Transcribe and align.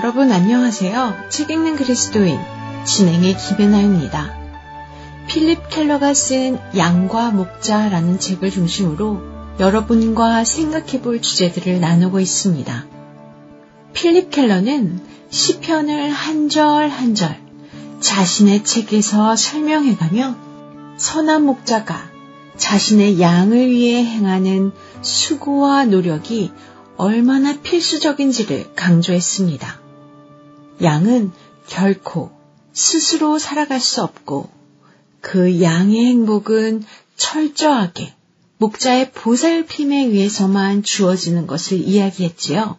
여러분 0.00 0.30
안녕하세요. 0.30 1.24
책 1.28 1.50
읽는 1.50 1.74
그리스도인 1.74 2.38
진행의 2.84 3.36
김혜나입니다. 3.36 4.32
필립 5.26 5.68
켈러가 5.70 6.14
쓴 6.14 6.56
양과 6.76 7.32
목자라는 7.32 8.20
책을 8.20 8.52
중심으로 8.52 9.20
여러분과 9.58 10.44
생각해 10.44 11.00
볼 11.02 11.20
주제들을 11.20 11.80
나누고 11.80 12.20
있습니다. 12.20 12.86
필립 13.92 14.30
켈러는 14.30 15.00
시편을 15.30 16.10
한 16.10 16.48
절 16.48 16.88
한 16.88 17.16
절 17.16 17.36
자신의 17.98 18.62
책에서 18.62 19.34
설명해 19.34 19.96
가며 19.96 20.36
선한 20.96 21.42
목자가 21.42 22.08
자신의 22.56 23.20
양을 23.20 23.68
위해 23.68 24.04
행하는 24.04 24.70
수고와 25.02 25.86
노력이 25.86 26.52
얼마나 26.96 27.60
필수적인지를 27.60 28.74
강조했습니다. 28.76 29.87
양은 30.82 31.32
결코 31.66 32.30
스스로 32.72 33.38
살아갈 33.38 33.80
수 33.80 34.02
없고 34.02 34.48
그 35.20 35.60
양의 35.62 36.06
행복은 36.06 36.84
철저하게 37.16 38.14
목자의 38.58 39.12
보살핌에 39.12 40.06
의해서만 40.06 40.82
주어지는 40.82 41.46
것을 41.46 41.78
이야기했지요. 41.78 42.78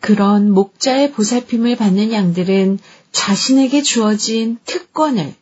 그런 0.00 0.50
목자의 0.50 1.12
보살핌을 1.12 1.76
받는 1.76 2.12
양들은 2.12 2.78
자신에게 3.12 3.82
주어진 3.82 4.58
특권을 4.66 5.34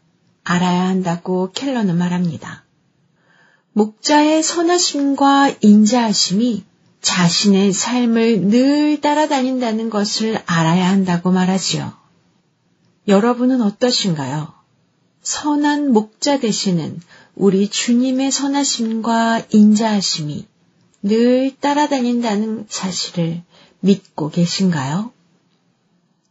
알아야 0.45 0.87
한다고 0.87 1.51
켈러는 1.53 1.97
말합니다. 1.97 2.65
목자의 3.73 4.43
선하심과 4.43 5.55
인자하심이 5.61 6.65
자신의 7.03 7.73
삶을 7.73 8.43
늘 8.43 9.01
따라다닌다는 9.01 9.91
것을 9.91 10.41
알아야 10.47 10.89
한다고 10.89 11.33
말하지요. 11.33 11.93
여러분은 13.09 13.61
어떠신가요? 13.61 14.53
선한 15.23 15.93
목자 15.93 16.39
되시는 16.39 17.01
우리 17.35 17.69
주님의 17.69 18.31
선하심과 18.31 19.47
인자하심이 19.51 20.47
늘 21.03 21.57
따라다닌다는 21.59 22.67
사실을 22.69 23.43
믿고 23.81 24.31
계신가요? 24.31 25.13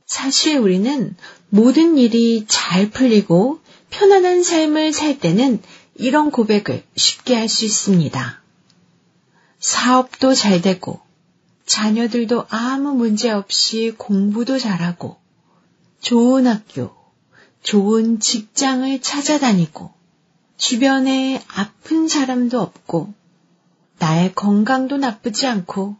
사실 0.05 0.57
우리는 0.57 1.15
모든 1.49 1.97
일이 1.97 2.45
잘 2.47 2.89
풀리고 2.89 3.59
편안한 3.89 4.43
삶을 4.43 4.93
살 4.93 5.19
때는 5.19 5.61
이런 5.95 6.31
고백을 6.31 6.83
쉽게 6.95 7.35
할 7.35 7.49
수 7.49 7.65
있습니다. 7.65 8.40
사업도 9.61 10.33
잘 10.33 10.59
되고, 10.61 10.99
자녀들도 11.67 12.47
아무 12.49 12.93
문제 12.95 13.29
없이 13.29 13.93
공부도 13.95 14.57
잘하고, 14.57 15.17
좋은 16.01 16.47
학교, 16.47 16.91
좋은 17.61 18.19
직장을 18.19 18.99
찾아다니고, 19.01 19.93
주변에 20.57 21.43
아픈 21.47 22.07
사람도 22.07 22.59
없고, 22.59 23.13
나의 23.99 24.33
건강도 24.33 24.97
나쁘지 24.97 25.45
않고, 25.45 25.95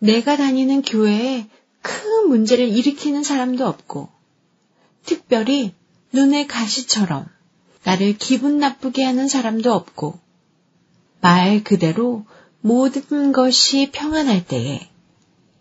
내가 0.00 0.36
다니는 0.36 0.82
교회에 0.82 1.48
큰 1.82 2.28
문제를 2.28 2.68
일으키는 2.68 3.22
사람도 3.22 3.68
없고, 3.68 4.08
특별히 5.04 5.74
눈의 6.12 6.48
가시처럼 6.48 7.26
나를 7.84 8.18
기분 8.18 8.58
나쁘게 8.58 9.04
하는 9.04 9.28
사람도 9.28 9.72
없고, 9.72 10.18
말 11.20 11.62
그대로 11.62 12.24
모든 12.62 13.32
것이 13.32 13.90
평안할 13.92 14.46
때에 14.46 14.90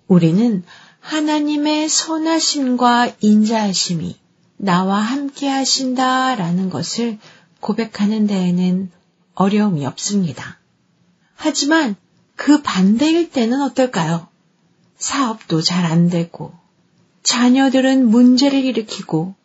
우리는 0.07 0.63
하나님의 0.99 1.87
선하심과 1.87 3.15
인자하심이 3.21 4.17
나와 4.57 4.99
함께 4.99 5.47
하신다라는 5.47 6.69
것을 6.69 7.17
고백하는 7.61 8.27
데에는 8.27 8.91
어려움이 9.33 9.85
없습니다. 9.85 10.59
하지만 11.35 11.95
그 12.35 12.61
반대일 12.61 13.31
때는 13.31 13.61
어떨까요? 13.61 14.27
사업도 14.97 15.61
잘 15.61 15.85
안 15.85 16.09
되고, 16.09 16.53
자녀들은 17.23 18.09
문제를 18.09 18.65
일으키고, 18.65 19.35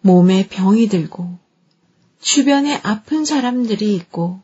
몸에 0.00 0.48
병이 0.48 0.88
들고, 0.88 1.38
주변에 2.20 2.80
아픈 2.82 3.24
사람들이 3.24 3.94
있고, 3.94 4.40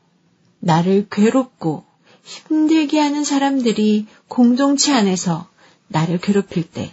나를 0.60 1.08
괴롭고 1.10 1.85
힘들게 2.26 2.98
하는 2.98 3.24
사람들이 3.24 4.06
공동체 4.28 4.92
안에서 4.92 5.48
나를 5.88 6.20
괴롭힐 6.20 6.68
때, 6.68 6.92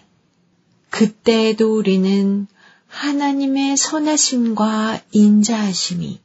그때에도 0.92 1.76
우리는 1.76 2.48
하나님의 2.88 3.76
선하심과 3.76 5.02
인자하심이 5.12 6.22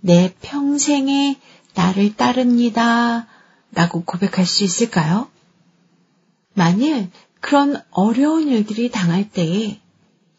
내 0.00 0.34
평생에 0.42 1.40
나를 1.74 2.14
따릅니다. 2.16 3.26
라고 3.72 4.04
고백할 4.04 4.44
수 4.44 4.64
있을까요? 4.64 5.28
만일 6.52 7.08
그런 7.40 7.80
어려운 7.90 8.48
일들이 8.48 8.90
당할 8.90 9.30
때에 9.30 9.80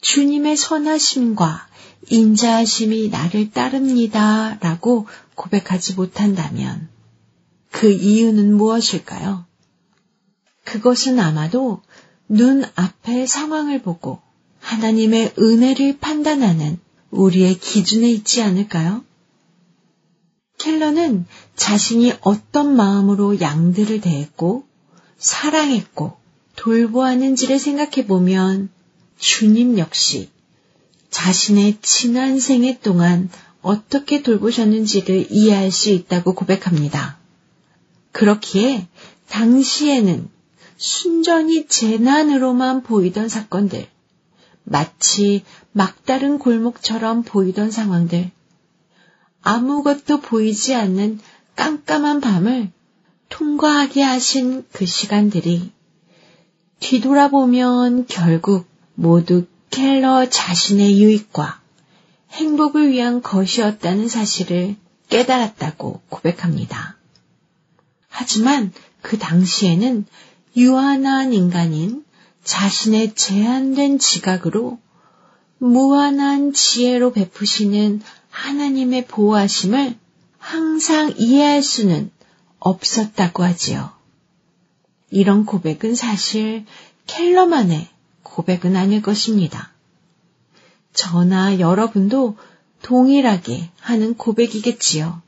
주님의 0.00 0.56
선하심과 0.56 1.66
인자하심이 2.10 3.08
나를 3.08 3.50
따릅니다. 3.50 4.58
라고 4.60 5.08
고백하지 5.34 5.94
못한다면 5.94 6.88
그 7.72 7.90
이유는 7.90 8.54
무엇일까요? 8.54 9.44
그것은 10.64 11.18
아마도 11.18 11.82
눈 12.28 12.64
앞의 12.76 13.26
상황을 13.26 13.82
보고 13.82 14.20
하나님의 14.60 15.34
은혜를 15.38 15.98
판단하는 15.98 16.78
우리의 17.10 17.58
기준에 17.58 18.08
있지 18.10 18.40
않을까요? 18.42 19.04
켈러는 20.58 21.26
자신이 21.56 22.14
어떤 22.20 22.76
마음으로 22.76 23.40
양들을 23.40 24.00
대했고 24.00 24.64
사랑했고 25.18 26.16
돌보았는지를 26.56 27.58
생각해 27.58 28.06
보면 28.06 28.70
주님 29.18 29.78
역시 29.78 30.30
자신의 31.10 31.78
지난 31.82 32.38
생애 32.38 32.78
동안 32.78 33.28
어떻게 33.60 34.22
돌보셨는지를 34.22 35.28
이해할 35.30 35.70
수 35.72 35.90
있다고 35.90 36.34
고백합니다. 36.34 37.21
그렇기에 38.12 38.86
당시에는 39.28 40.28
순전히 40.76 41.66
재난으로만 41.66 42.82
보이던 42.82 43.28
사건들, 43.28 43.86
마치 44.64 45.44
막다른 45.72 46.38
골목처럼 46.38 47.22
보이던 47.22 47.70
상황들, 47.70 48.30
아무것도 49.42 50.20
보이지 50.20 50.74
않는 50.74 51.20
깜깜한 51.56 52.20
밤을 52.20 52.70
통과하게 53.28 54.02
하신 54.02 54.66
그 54.72 54.86
시간들이 54.86 55.72
뒤돌아보면 56.80 58.06
결국 58.06 58.66
모두 58.94 59.46
켈러 59.70 60.28
자신의 60.28 61.02
유익과 61.02 61.60
행복을 62.32 62.90
위한 62.90 63.22
것이었다는 63.22 64.08
사실을 64.08 64.76
깨달았다고 65.08 66.02
고백합니다. 66.08 66.96
하지만 68.12 68.72
그 69.00 69.18
당시에는 69.18 70.04
유한한 70.54 71.32
인간인 71.32 72.04
자신의 72.44 73.14
제한된 73.14 73.98
지각으로 73.98 74.78
무한한 75.56 76.52
지혜로 76.52 77.12
베푸시는 77.12 78.02
하나님의 78.28 79.06
보호하심을 79.06 79.96
항상 80.38 81.14
이해할 81.16 81.62
수는 81.62 82.10
없었다고 82.58 83.44
하지요. 83.44 83.90
이런 85.10 85.46
고백은 85.46 85.94
사실 85.94 86.66
켈러만의 87.06 87.88
고백은 88.22 88.76
아닐 88.76 89.00
것입니다. 89.00 89.72
저나 90.92 91.60
여러분도 91.60 92.36
동일하게 92.82 93.70
하는 93.80 94.14
고백이겠지요. 94.14 95.22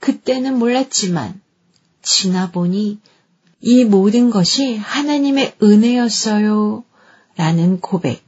그때는 0.00 0.58
몰랐지만 0.58 1.40
지나보니 2.02 2.98
이 3.60 3.84
모든 3.84 4.30
것이 4.30 4.76
하나님의 4.76 5.54
은혜였어요. 5.62 6.84
라는 7.36 7.80
고백. 7.80 8.22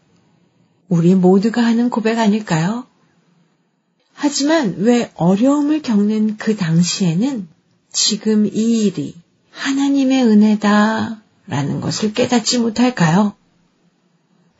우리 0.89 1.15
모두가 1.15 1.65
하는 1.65 1.91
고백 1.91 2.19
아닐까요? 2.19 2.87
하지만 4.13 4.77
왜 4.79 5.11
어려움을 5.15 5.83
겪는 5.83 6.37
그 6.37 6.57
당시에는 6.57 7.49
지금 7.91 8.47
이 8.47 8.87
일이 8.87 9.15
하나님의 9.51 10.25
은혜다 10.25 11.23
라는 11.47 11.81
것을 11.81 12.13
깨닫지 12.13 12.59
못할까요? 12.59 13.35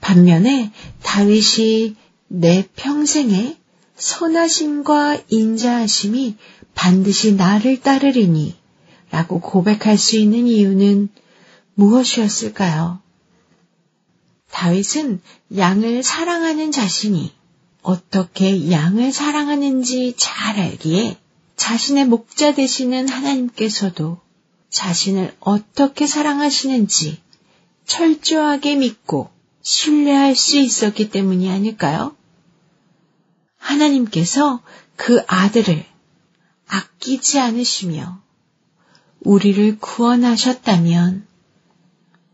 반면에 0.01 0.73
다윗이 1.03 1.97
내 2.29 2.67
평생에 2.77 3.57
선하심과 3.97 5.23
인자하심이 5.29 6.37
반드시 6.75 7.35
나를 7.35 7.81
따르리니 7.81 8.57
라고 9.11 9.41
고백할 9.41 9.99
수 9.99 10.17
있는 10.17 10.47
이유는 10.47 11.11
무엇이었을까요? 11.75 13.01
다윗은 14.51 15.21
양을 15.57 16.03
사랑하는 16.03 16.73
자신이 16.73 17.33
어떻게 17.83 18.71
양을 18.71 19.13
사랑하는지 19.13 20.15
잘 20.17 20.59
알기에 20.59 21.19
자신의 21.57 22.07
목자 22.07 22.55
되시는 22.55 23.09
하나님께서도 23.09 24.21
자신을 24.71 25.35
어떻게 25.41 26.07
사랑하시는지 26.07 27.21
철저하게 27.85 28.77
믿고 28.77 29.31
신뢰할 29.63 30.35
수 30.35 30.59
있었기 30.59 31.11
때문이 31.11 31.51
아닐까요? 31.51 32.17
하나님께서 33.59 34.63
그 34.97 35.23
아들을 35.27 35.85
아끼지 36.73 37.39
않으시며 37.39 38.23
우리를 39.21 39.79
구원하셨다면 39.79 41.27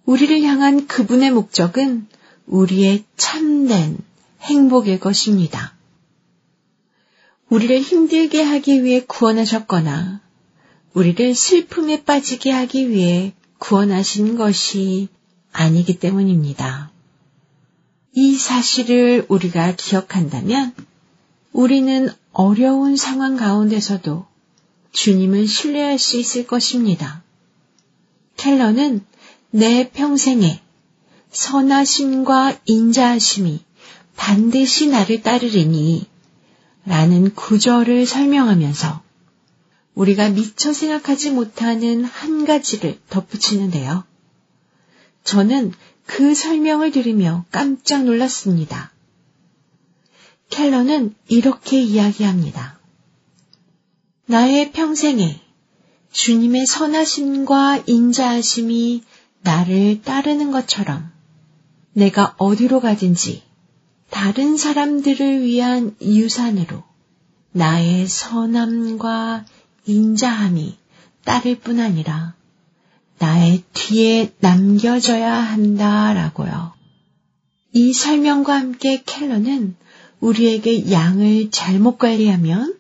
우리를 0.04 0.42
향한 0.42 0.86
그분의 0.86 1.32
목적은 1.32 2.06
우리의 2.46 3.04
참된 3.16 3.98
행복일 4.42 5.00
것입니다. 5.00 5.74
우리를 7.48 7.80
힘들게 7.80 8.40
하기 8.42 8.84
위해 8.84 9.04
구원하셨거나 9.04 10.20
우리를 10.94 11.34
슬픔에 11.34 12.04
빠지게 12.04 12.52
하기 12.52 12.90
위해 12.90 13.34
구원하신 13.58 14.36
것이 14.36 15.08
아니기 15.50 15.98
때문입니다. 15.98 16.92
이 18.12 18.36
사실을 18.36 19.26
우리가 19.28 19.74
기억한다면 19.74 20.74
우리는 21.52 22.08
어려운 22.32 22.96
상황 22.96 23.36
가운데서도 23.36 24.26
주님을 24.92 25.46
신뢰할 25.46 25.98
수 25.98 26.18
있을 26.18 26.46
것입니다. 26.46 27.22
켈러는 28.36 29.04
내 29.50 29.90
평생에 29.90 30.62
선하심과 31.30 32.58
인자하심이 32.64 33.64
반드시 34.16 34.88
나를 34.88 35.22
따르리니 35.22 36.06
라는 36.84 37.34
구절을 37.34 38.06
설명하면서 38.06 39.02
우리가 39.94 40.30
미처 40.30 40.72
생각하지 40.72 41.30
못하는 41.30 42.04
한 42.04 42.44
가지를 42.44 42.98
덧붙이는데요. 43.10 44.04
저는 45.24 45.72
그 46.06 46.34
설명을 46.34 46.90
들으며 46.92 47.44
깜짝 47.50 48.04
놀랐습니다. 48.04 48.92
켈러는 50.50 51.14
이렇게 51.28 51.80
이야기합니다. 51.80 52.78
나의 54.26 54.72
평생에 54.72 55.40
주님의 56.12 56.66
선하심과 56.66 57.84
인자하심이 57.86 59.02
나를 59.42 60.02
따르는 60.02 60.50
것처럼 60.50 61.10
내가 61.92 62.34
어디로 62.38 62.80
가든지 62.80 63.42
다른 64.10 64.56
사람들을 64.56 65.42
위한 65.42 65.94
유산으로 66.00 66.82
나의 67.52 68.06
선함과 68.06 69.44
인자함이 69.86 70.76
따를 71.24 71.58
뿐 71.58 71.80
아니라 71.80 72.34
나의 73.18 73.64
뒤에 73.72 74.34
남겨져야 74.38 75.32
한다라고요. 75.32 76.72
이 77.72 77.92
설명과 77.92 78.54
함께 78.54 79.02
켈러는 79.04 79.76
우리에게 80.20 80.90
양을 80.90 81.50
잘못 81.50 81.98
관리하면 81.98 82.76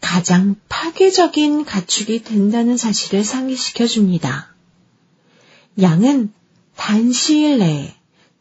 가장 0.00 0.56
파괴적인 0.68 1.64
가축이 1.64 2.22
된다는 2.24 2.76
사실을 2.76 3.24
상기시켜 3.24 3.86
줍니다. 3.86 4.54
양은 5.80 6.32
단시일 6.76 7.58
내에 7.58 7.94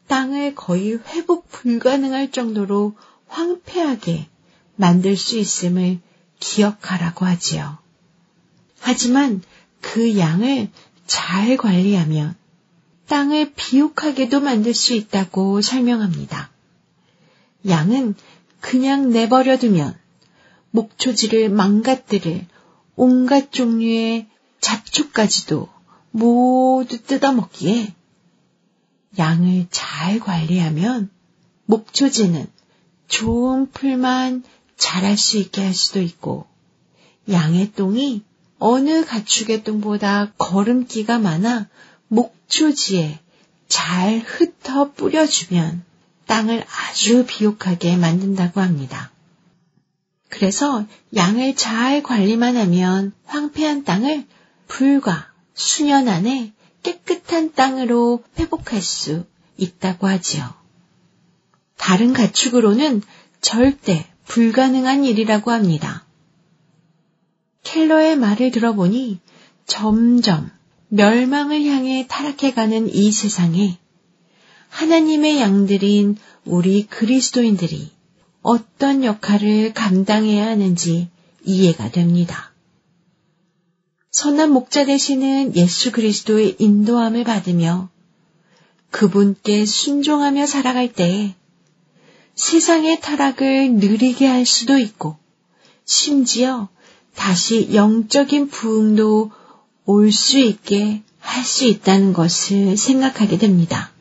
땅을 0.08 0.56
거의 0.56 0.98
회복 1.08 1.50
불가능할 1.50 2.32
정도로 2.32 2.96
황폐하게 3.28 4.28
만들 4.76 5.18
수 5.18 5.38
있음을 5.38 6.00
기억하라고 6.40 7.26
하지요. 7.26 7.78
하지만 8.80 9.42
그 9.82 10.18
양을 10.18 10.70
잘 11.08 11.58
관리하면 11.58 12.36
땅을 13.08 13.54
비옥하게도 13.56 14.40
만들 14.40 14.74
수 14.74 14.94
있다고 14.94 15.62
설명합니다. 15.62 16.52
양은 17.68 18.16
그냥 18.60 19.10
내버려 19.10 19.58
두면 19.58 19.98
목초지를 20.72 21.50
망가뜨릴 21.50 22.46
온갖 22.96 23.52
종류의 23.52 24.28
잡초까지도 24.60 25.70
모두 26.12 27.02
뜯어먹기에 27.04 27.94
양을 29.18 29.68
잘 29.72 30.20
관리하면 30.20 31.10
목초지는 31.66 32.48
좋은 33.08 33.72
풀만 33.72 34.44
자랄 34.78 35.18
수 35.18 35.38
있게 35.38 35.64
할 35.64 35.74
수도 35.74 36.02
있고 36.02 36.48
양의 37.30 37.74
똥이 37.74 38.24
어느 38.60 39.06
가축의 39.06 39.64
똥보다 39.64 40.34
걸음기가 40.38 41.20
많아 41.20 41.68
목초지에 42.08 43.20
잘 43.68 44.20
흩어 44.20 44.94
뿌려주면 44.94 45.84
땅을 46.28 46.64
아주 46.64 47.26
비옥하게 47.28 47.98
만든다고 47.98 48.62
합니다. 48.62 49.12
그래서 50.30 50.86
양을 51.16 51.56
잘 51.56 52.04
관리만 52.04 52.58
하면 52.58 53.14
황폐한 53.26 53.84
땅을 53.84 54.26
불과 54.68 55.28
수년 55.54 56.08
안에 56.08 56.54
깨끗한 56.84 57.54
땅으로 57.54 58.24
회복할 58.38 58.82
수 58.82 59.26
있다고 59.58 60.08
하지요. 60.08 60.54
다른 61.78 62.14
가축으로는 62.14 63.02
절대 63.42 64.06
불가능한 64.26 65.06
일이라고 65.06 65.52
합니다. 65.52 66.06
켈러의 67.64 68.18
말을 68.18 68.52
들어보니 68.52 69.20
점점 69.66 70.50
멸망을 70.90 71.64
향해 71.66 72.06
타락해가는 72.08 72.94
이 72.94 73.12
세상에 73.12 73.78
하나님의 74.70 75.40
양들인 75.40 76.18
우리 76.46 76.88
그리스도인들이 76.88 77.92
어떤 78.42 79.04
역할을 79.04 79.74
감당해야 79.74 80.48
하는지 80.48 81.10
이해가 81.44 81.92
됩니다. 81.92 82.54
선한 84.12 84.52
목자 84.52 84.86
되시는 84.86 85.56
예수 85.56 85.92
그리스도의 85.92 86.56
인도함을 86.60 87.24
받으며 87.24 87.90
그분께 88.92 89.66
순종하며 89.66 90.46
살아갈 90.46 90.92
때에 90.92 91.36
세상의 92.36 93.02
타락을 93.02 93.74
느리게 93.74 94.26
할 94.26 94.46
수도 94.46 94.78
있고 94.78 95.18
심지어 95.86 96.70
다시 97.16 97.74
영적인 97.74 98.50
부흥도 98.50 99.32
올 99.86 100.12
수 100.12 100.38
있게 100.38 101.02
할 101.20 101.44
수 101.44 101.66
있다는 101.66 102.14
것을 102.14 102.78
생각하게 102.78 103.38
됩니다. 103.38 103.92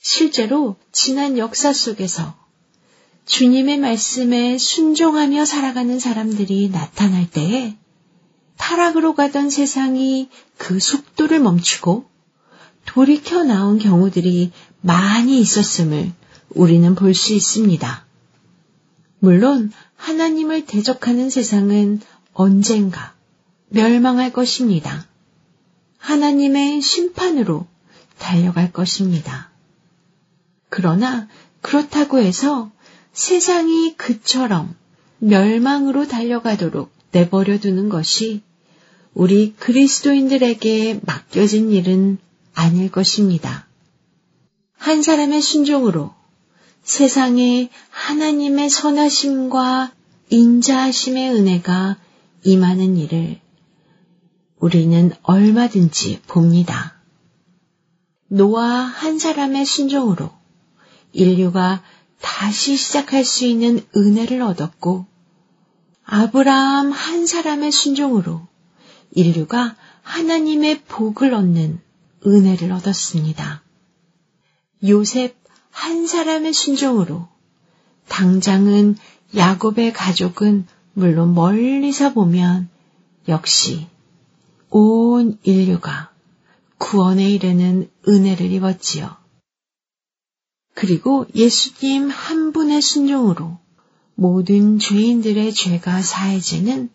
실제로 0.00 0.76
지난 0.92 1.36
역사 1.36 1.74
속에서 1.74 2.34
주님의 3.26 3.78
말씀에 3.78 4.56
순종하며 4.56 5.44
살아가는 5.44 5.98
사람들이 5.98 6.70
나타날 6.70 7.30
때에 7.30 7.76
타락으로 8.56 9.14
가던 9.14 9.50
세상이 9.50 10.30
그 10.56 10.80
속도를 10.80 11.40
멈추고 11.40 12.06
돌이켜 12.86 13.44
나온 13.44 13.78
경우들이 13.78 14.52
많이 14.80 15.38
있었음을 15.40 16.12
우리는 16.50 16.94
볼 16.94 17.14
수 17.14 17.34
있습니다. 17.34 18.06
물론 19.18 19.70
하나님을 19.96 20.64
대적하는 20.64 21.28
세상은 21.28 22.00
언젠가 22.32 23.14
멸망할 23.68 24.32
것입니다. 24.32 25.06
하나님의 25.98 26.80
심판으로 26.80 27.66
달려갈 28.18 28.72
것입니다. 28.72 29.49
그러나 30.70 31.28
그렇다고 31.60 32.18
해서 32.18 32.70
세상이 33.12 33.96
그처럼 33.96 34.74
멸망으로 35.18 36.08
달려가도록 36.08 36.90
내버려 37.12 37.58
두는 37.58 37.88
것이 37.88 38.42
우리 39.12 39.52
그리스도인들에게 39.54 41.00
맡겨진 41.04 41.70
일은 41.70 42.18
아닐 42.54 42.90
것입니다. 42.90 43.66
한 44.76 45.02
사람의 45.02 45.42
순종으로 45.42 46.14
세상에 46.82 47.68
하나님의 47.90 48.70
선하심과 48.70 49.92
인자하심의 50.30 51.34
은혜가 51.34 51.96
임하는 52.44 52.96
일을 52.96 53.40
우리는 54.58 55.12
얼마든지 55.22 56.22
봅니다. 56.26 56.94
노아 58.28 58.64
한 58.64 59.18
사람의 59.18 59.66
순종으로 59.66 60.39
인류가 61.12 61.82
다시 62.20 62.76
시작할 62.76 63.24
수 63.24 63.44
있는 63.44 63.84
은혜를 63.96 64.42
얻었고 64.42 65.06
아브라함 66.04 66.92
한 66.92 67.26
사람의 67.26 67.72
순종으로 67.72 68.46
인류가 69.12 69.76
하나님의 70.02 70.82
복을 70.84 71.34
얻는 71.34 71.80
은혜를 72.26 72.72
얻었습니다. 72.72 73.62
요셉 74.88 75.38
한 75.70 76.06
사람의 76.06 76.52
순종으로 76.52 77.28
당장은 78.08 78.96
야곱의 79.36 79.92
가족은 79.92 80.66
물론 80.94 81.34
멀리서 81.34 82.12
보면 82.12 82.68
역시 83.28 83.86
온 84.68 85.38
인류가 85.44 86.10
구원에 86.78 87.30
이르는 87.30 87.88
은혜를 88.08 88.50
입었지요. 88.50 89.19
그리고 90.80 91.26
예수님 91.34 92.08
한 92.08 92.52
분의 92.52 92.80
순종으로 92.80 93.58
모든 94.14 94.78
죄인들의 94.78 95.52
죄가 95.52 96.00
사해지는 96.00 96.88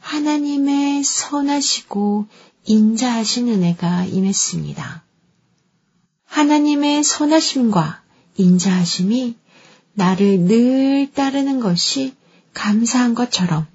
하나님의 0.00 1.02
선하시고 1.02 2.26
인자하신 2.66 3.48
은혜가 3.48 4.04
임했습니다. 4.04 5.02
하나님의 6.26 7.02
선하심과 7.04 8.02
인자하심이 8.36 9.34
나를 9.94 10.40
늘 10.40 11.10
따르는 11.14 11.60
것이 11.60 12.14
감사한 12.52 13.14
것처럼 13.14 13.66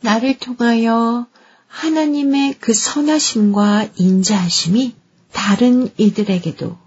나를 0.00 0.38
통하여 0.38 1.26
하나님의 1.66 2.54
그 2.60 2.72
선하심과 2.72 3.90
인자하심이 3.96 4.94
다른 5.32 5.90
이들에게도 5.98 6.78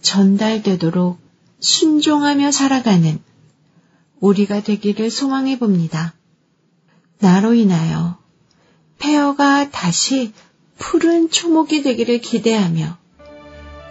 전달되도록 0.00 1.23
순종하며 1.64 2.52
살아가는 2.52 3.18
우리가 4.20 4.60
되기를 4.60 5.10
소망해 5.10 5.58
봅니다. 5.58 6.14
나로 7.20 7.54
인하여 7.54 8.18
폐허가 8.98 9.70
다시 9.70 10.34
푸른 10.76 11.30
초목이 11.30 11.82
되기를 11.82 12.20
기대하며 12.20 12.98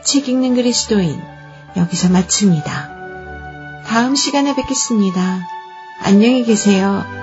책 0.03 0.29
읽는 0.29 0.53
그리스도인 0.53 1.19
여기서 1.75 2.09
마칩니다. 2.09 3.83
다음 3.87 4.15
시간에 4.15 4.55
뵙겠습니다. 4.55 5.47
안녕히 5.99 6.43
계세요. 6.43 7.22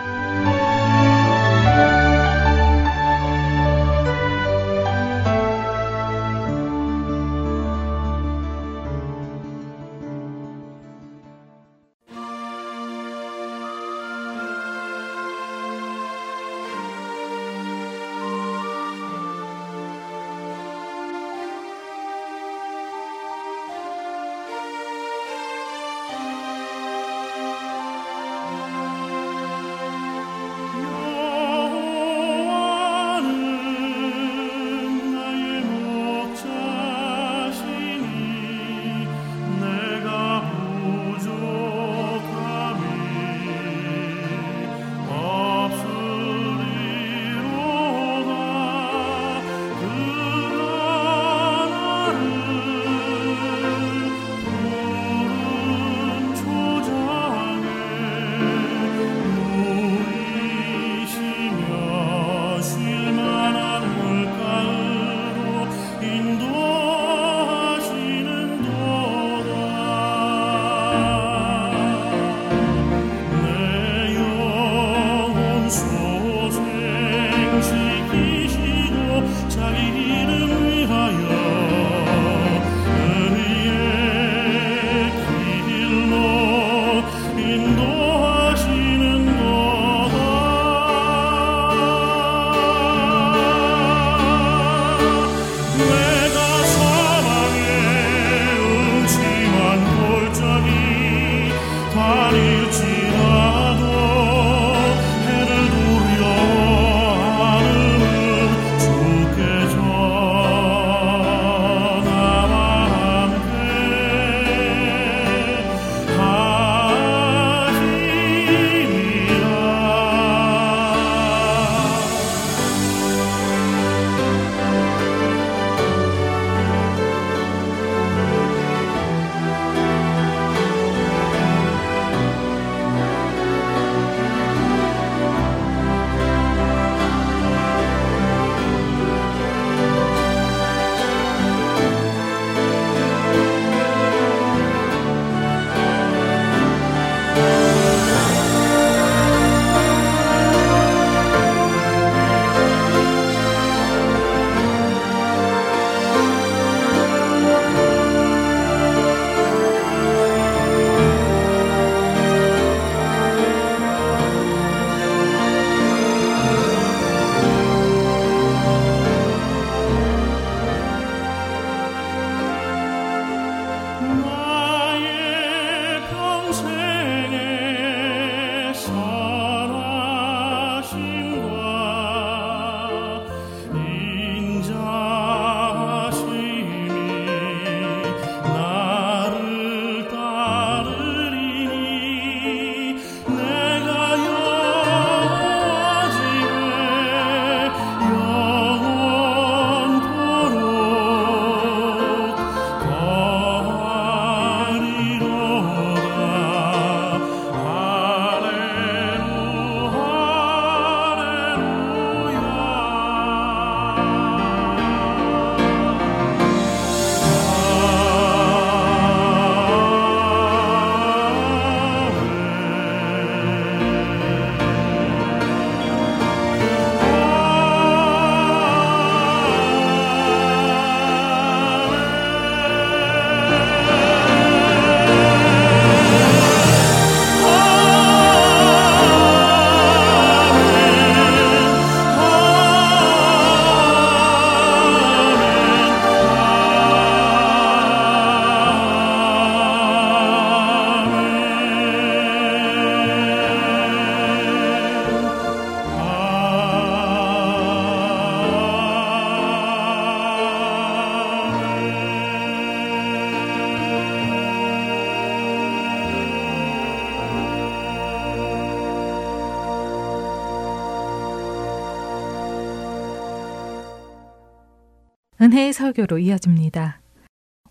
설교로 275.90 276.18
이어집니다. 276.18 277.00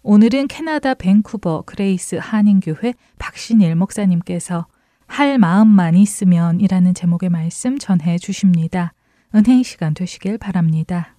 오늘은 0.02 0.48
캐나다 0.48 0.94
밴쿠버 0.94 1.64
그레이스 1.66 2.16
한인교회 2.22 2.94
박신일 3.18 3.76
목사님께서 3.76 4.68
할 5.08 5.38
마음만 5.38 5.96
있으면 5.96 6.60
이라는 6.60 6.94
제목의 6.94 7.30
말씀 7.30 7.78
전해 7.78 8.18
주십니다. 8.18 8.94
은혜의 9.36 9.64
시간 9.64 9.94
되시길 9.94 10.38
바랍니다. 10.38 11.16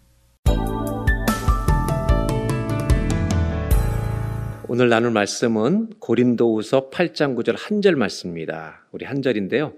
오늘 4.69 4.89
나눌 4.89 5.11
말씀은 5.11 5.91
고린도후서 5.99 6.91
8장 6.91 7.35
9절 7.37 7.57
한 7.59 7.81
절 7.81 7.97
말씀입니다. 7.97 8.87
우리 8.93 9.05
한 9.05 9.23
절인데요. 9.23 9.73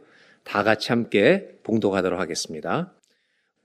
다 0.44 0.62
같이 0.62 0.88
함께 0.90 1.58
봉독하도록 1.62 2.18
하겠습니다. 2.18 2.92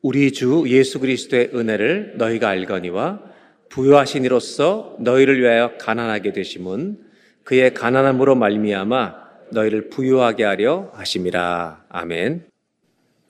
우리 0.02 0.32
주 0.32 0.64
예수 0.68 1.00
그리스도의 1.00 1.52
은혜를 1.54 2.14
너희가 2.18 2.50
알거니와 2.50 3.37
부유하신 3.70 4.26
이로써 4.26 4.96
너희를 5.00 5.40
위하여 5.40 5.78
가난하게 5.78 6.34
되심은 6.34 7.06
그의 7.44 7.74
가난함으로 7.74 8.36
말미암아 8.36 9.28
너희를 9.52 9.90
부유하게 9.90 10.44
하려 10.44 10.92
하심이라. 10.94 11.86
아멘. 11.90 12.48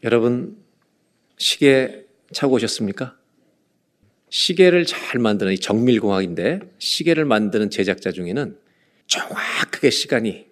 여러분 0.04 0.58
시계 1.38 2.06
차고 2.32 2.56
오셨습니까? 2.56 3.16
시계를 4.30 4.86
잘 4.86 5.20
만드는 5.20 5.54
이 5.54 5.60
정밀공학인데 5.60 6.60
시계를 6.80 7.26
만드는 7.26 7.70
제작자 7.70 8.12
중에는 8.12 8.58
정확하게 9.08 9.90
시간이 9.90 10.48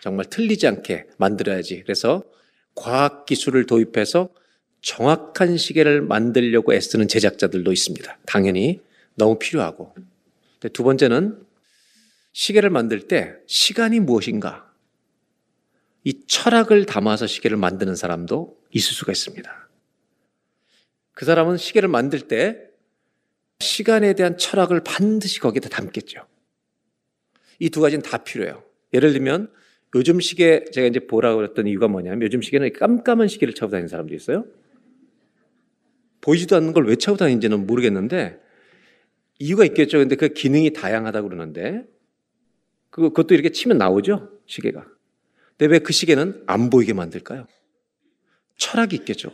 정말 0.00 0.26
틀리지 0.26 0.66
않게 0.66 1.06
만들어야지. 1.16 1.82
그래서 1.82 2.22
과학 2.74 3.26
기술을 3.26 3.66
도입해서 3.66 4.28
정확한 4.82 5.56
시계를 5.56 6.02
만들려고 6.02 6.72
애쓰는 6.72 7.08
제작자들도 7.08 7.72
있습니다. 7.72 8.18
당연히 8.24 8.80
너무 9.18 9.38
필요하고. 9.38 9.94
두 10.72 10.82
번째는 10.82 11.44
시계를 12.32 12.70
만들 12.70 13.06
때 13.08 13.34
시간이 13.46 14.00
무엇인가? 14.00 14.72
이 16.04 16.24
철학을 16.26 16.86
담아서 16.86 17.26
시계를 17.26 17.56
만드는 17.56 17.96
사람도 17.96 18.56
있을 18.70 18.94
수가 18.94 19.12
있습니다. 19.12 19.68
그 21.12 21.24
사람은 21.24 21.56
시계를 21.56 21.88
만들 21.88 22.20
때 22.28 22.64
시간에 23.60 24.14
대한 24.14 24.38
철학을 24.38 24.82
반드시 24.84 25.40
거기다 25.40 25.68
담겠죠. 25.68 26.26
이 27.58 27.70
두 27.70 27.80
가지는 27.80 28.02
다 28.02 28.18
필요해요. 28.18 28.62
예를 28.94 29.12
들면 29.12 29.52
요즘 29.96 30.20
시계 30.20 30.64
제가 30.72 30.86
이제 30.86 31.00
보라고 31.00 31.38
그랬던 31.38 31.66
이유가 31.66 31.88
뭐냐면 31.88 32.22
요즘 32.22 32.40
시계는 32.40 32.72
깜깜한 32.72 33.26
시계를 33.26 33.54
차고 33.54 33.70
다니는 33.72 33.88
사람도 33.88 34.14
있어요. 34.14 34.44
보이지도 36.20 36.54
않는 36.56 36.72
걸 36.72 36.84
왜 36.86 36.94
차고 36.94 37.16
다니는지는 37.18 37.66
모르겠는데 37.66 38.40
이유가 39.38 39.64
있겠죠. 39.64 39.98
근데 39.98 40.16
그 40.16 40.28
기능이 40.28 40.72
다양하다고 40.72 41.28
그러는데 41.28 41.84
그, 42.90 43.02
그것도 43.02 43.34
이렇게 43.34 43.50
치면 43.50 43.78
나오죠. 43.78 44.30
시계가. 44.46 44.86
근데 45.56 45.72
왜 45.72 45.78
그 45.78 45.92
시계는 45.92 46.44
안 46.46 46.70
보이게 46.70 46.92
만들까요? 46.92 47.46
철학이 48.56 48.96
있겠죠. 48.96 49.32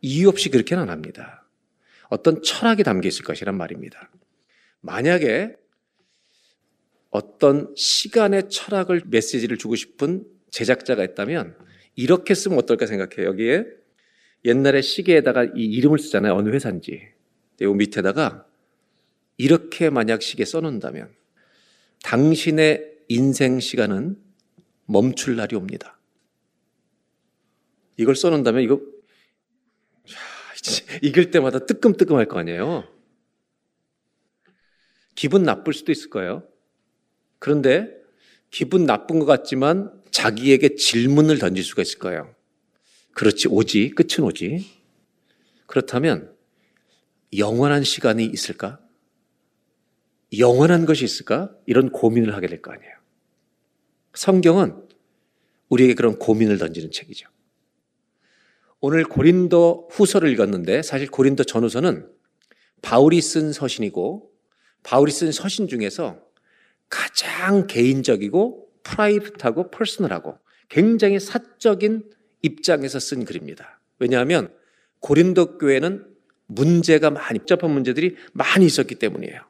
이유 0.00 0.28
없이 0.28 0.50
그렇게는 0.50 0.82
안 0.82 0.90
합니다. 0.90 1.46
어떤 2.08 2.42
철학이 2.42 2.82
담겨 2.82 3.08
있을 3.08 3.24
것이란 3.24 3.56
말입니다. 3.56 4.10
만약에 4.80 5.56
어떤 7.10 7.72
시간의 7.76 8.50
철학을 8.50 9.02
메시지를 9.06 9.56
주고 9.56 9.76
싶은 9.76 10.26
제작자가 10.50 11.04
있다면 11.04 11.56
이렇게 11.94 12.34
쓰면 12.34 12.58
어떨까 12.58 12.86
생각해요. 12.86 13.26
여기에 13.28 13.64
옛날에 14.44 14.82
시계에다가 14.82 15.44
이 15.44 15.64
이름을 15.64 15.98
쓰잖아요. 15.98 16.34
어느 16.34 16.50
회사인지. 16.50 17.13
요 17.60 17.74
밑에다가 17.74 18.46
이렇게 19.36 19.90
만약 19.90 20.22
시계 20.22 20.44
써놓는다면 20.44 21.14
당신의 22.02 22.92
인생 23.08 23.60
시간은 23.60 24.16
멈출 24.86 25.36
날이 25.36 25.56
옵니다. 25.56 25.98
이걸 27.96 28.16
써놓는다면 28.16 28.62
이거 28.62 28.80
읽을 31.02 31.30
때마다 31.30 31.66
뜨끔뜨끔할 31.66 32.26
거 32.26 32.38
아니에요. 32.38 32.88
기분 35.14 35.42
나쁠 35.42 35.72
수도 35.72 35.92
있을 35.92 36.10
거예요. 36.10 36.46
그런데 37.38 37.94
기분 38.50 38.86
나쁜 38.86 39.18
것 39.18 39.26
같지만 39.26 40.02
자기에게 40.10 40.76
질문을 40.76 41.38
던질 41.38 41.64
수가 41.64 41.82
있을 41.82 41.98
거예요. 41.98 42.34
그렇지, 43.12 43.48
오지. 43.48 43.90
끝은 43.90 44.24
오지. 44.24 44.64
그렇다면 45.66 46.33
영원한 47.36 47.84
시간이 47.84 48.24
있을까? 48.24 48.80
영원한 50.38 50.84
것이 50.86 51.04
있을까? 51.04 51.54
이런 51.66 51.90
고민을 51.90 52.34
하게 52.34 52.46
될 52.46 52.60
거 52.62 52.72
아니에요. 52.72 52.92
성경은 54.14 54.82
우리에게 55.68 55.94
그런 55.94 56.18
고민을 56.18 56.58
던지는 56.58 56.90
책이죠. 56.90 57.28
오늘 58.80 59.04
고린도 59.04 59.88
후서를 59.90 60.30
읽었는데 60.30 60.82
사실 60.82 61.10
고린도 61.10 61.44
전후서는 61.44 62.08
바울이 62.82 63.20
쓴 63.22 63.52
서신이고 63.52 64.30
바울이 64.82 65.10
쓴 65.10 65.32
서신 65.32 65.68
중에서 65.68 66.20
가장 66.90 67.66
개인적이고 67.66 68.68
프라이빗하고 68.82 69.70
퍼스널하고 69.70 70.38
굉장히 70.68 71.18
사적인 71.18 72.10
입장에서 72.42 73.00
쓴 73.00 73.24
글입니다. 73.24 73.80
왜냐하면 73.98 74.54
고린도 75.00 75.58
교회는 75.58 76.13
문제가 76.46 77.10
많이 77.10 77.38
복잡한 77.38 77.70
문제들이 77.70 78.16
많이 78.32 78.66
있었기 78.66 78.96
때문이에요. 78.96 79.40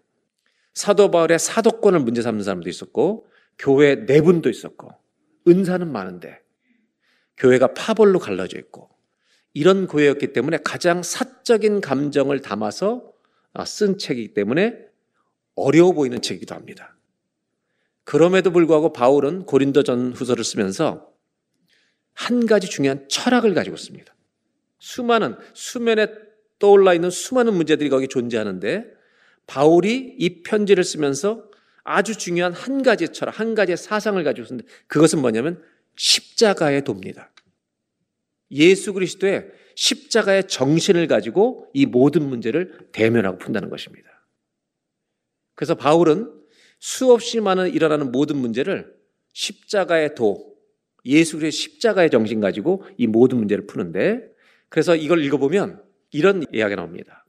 사도 0.74 1.10
바울의 1.10 1.38
사도권을 1.38 2.00
문제 2.00 2.22
삼는 2.22 2.42
사람도 2.42 2.68
있었고 2.68 3.28
교회 3.58 3.94
내분도 3.94 4.50
있었고 4.50 4.90
은사는 5.46 5.90
많은데 5.90 6.40
교회가 7.36 7.74
파벌로 7.74 8.18
갈라져 8.18 8.58
있고 8.58 8.90
이런 9.52 9.86
교회였기 9.86 10.32
때문에 10.32 10.58
가장 10.64 11.02
사적인 11.02 11.80
감정을 11.80 12.40
담아서 12.40 13.12
쓴 13.66 13.98
책이기 13.98 14.34
때문에 14.34 14.76
어려워 15.54 15.92
보이는 15.92 16.20
책이기도 16.20 16.54
합니다. 16.54 16.96
그럼에도 18.02 18.50
불구하고 18.50 18.92
바울은 18.92 19.46
고린도전 19.46 20.12
후서를 20.12 20.42
쓰면서 20.44 21.12
한 22.12 22.46
가지 22.46 22.68
중요한 22.68 23.08
철학을 23.08 23.54
가지고 23.54 23.76
있습니다. 23.76 24.14
수많은 24.78 25.36
수면에 25.54 26.08
떠올라 26.64 26.94
있는 26.94 27.10
수많은 27.10 27.52
문제들이 27.52 27.90
거기 27.90 28.08
존재하는데 28.08 28.90
바울이 29.46 30.16
이 30.18 30.42
편지를 30.42 30.82
쓰면서 30.82 31.50
아주 31.82 32.16
중요한 32.16 32.54
한 32.54 32.82
가지 32.82 33.10
철학, 33.10 33.38
한 33.38 33.54
가지의 33.54 33.76
사상을 33.76 34.22
가지고 34.24 34.46
있는데 34.46 34.64
그것은 34.86 35.20
뭐냐면 35.20 35.62
십자가의 35.96 36.84
돕니다. 36.84 37.30
예수 38.50 38.94
그리스도의 38.94 39.50
십자가의 39.74 40.48
정신을 40.48 41.06
가지고 41.06 41.68
이 41.74 41.84
모든 41.84 42.26
문제를 42.26 42.88
대면하고 42.92 43.36
푼다는 43.36 43.68
것입니다. 43.68 44.08
그래서 45.54 45.74
바울은 45.74 46.32
수없이 46.78 47.40
많은 47.40 47.74
일어나는 47.74 48.10
모든 48.10 48.38
문제를 48.38 48.90
십자가의 49.34 50.14
도, 50.14 50.56
예수 51.04 51.36
그리스도의 51.36 51.52
십자가의 51.52 52.08
정신 52.08 52.40
가지고 52.40 52.84
이 52.96 53.06
모든 53.06 53.36
문제를 53.36 53.66
푸는데 53.66 54.32
그래서 54.70 54.96
이걸 54.96 55.22
읽어보면 55.22 55.83
이런 56.14 56.44
이야기가 56.52 56.76
나옵니다. 56.76 57.24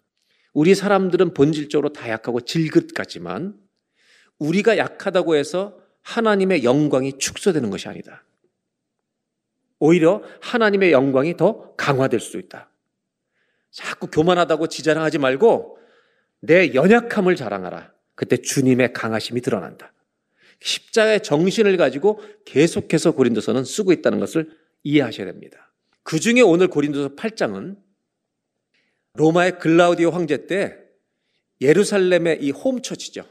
우리 0.53 0.75
사람들은 0.75 1.33
본질적으로 1.33 1.91
다 1.91 2.07
약하고 2.09 2.39
질긋 2.41 2.93
같지만 2.93 3.59
우리가 4.37 4.77
약하다고 4.77 5.35
해서 5.35 5.79
하나님의 6.03 6.63
영광이 6.63 7.17
축소되는 7.17 7.71
것이 7.71 7.89
아니다. 7.89 8.23
오히려 9.79 10.21
하나님의 10.39 10.91
영광이 10.91 11.35
더 11.35 11.75
강화될 11.75 12.19
수 12.19 12.37
있다. 12.37 12.69
자꾸 13.71 14.07
교만하다고 14.07 14.67
지자랑하지 14.67 15.17
말고 15.17 15.79
내 16.41 16.73
연약함을 16.75 17.35
자랑하라. 17.35 17.91
그때 18.13 18.37
주님의 18.37 18.93
강하심이 18.93 19.41
드러난다. 19.41 19.93
십자가의 20.61 21.23
정신을 21.23 21.75
가지고 21.77 22.21
계속해서 22.45 23.11
고린도서는 23.11 23.63
쓰고 23.65 23.91
있다는 23.93 24.19
것을 24.19 24.55
이해하셔야 24.83 25.25
됩니다. 25.25 25.73
그 26.03 26.19
중에 26.19 26.41
오늘 26.41 26.67
고린도서 26.67 27.15
8장은 27.15 27.84
로마의 29.15 29.59
글라우디오 29.59 30.09
황제 30.11 30.47
때 30.47 30.77
예루살렘의 31.61 32.39
이 32.41 32.51
홈처치죠. 32.51 33.23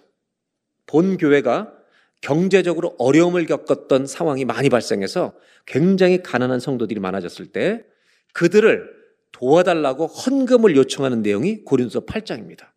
본 0.87 1.17
교회가 1.17 1.73
경제적으로 2.21 2.95
어려움을 2.99 3.47
겪었던 3.47 4.07
상황이 4.07 4.45
많이 4.45 4.71
발생해서 4.71 5.35
굉장히 5.67 6.23
가난한 6.23 6.59
성도들이 6.59 7.01
많아졌을 7.01 7.47
때 7.47 7.85
그들을 8.33 8.91
도와달라고 9.33 10.07
헌금을 10.07 10.75
요청하는 10.77 11.23
내용이 11.23 11.65
고린도서 11.65 12.07
8장입니다. 12.07 12.71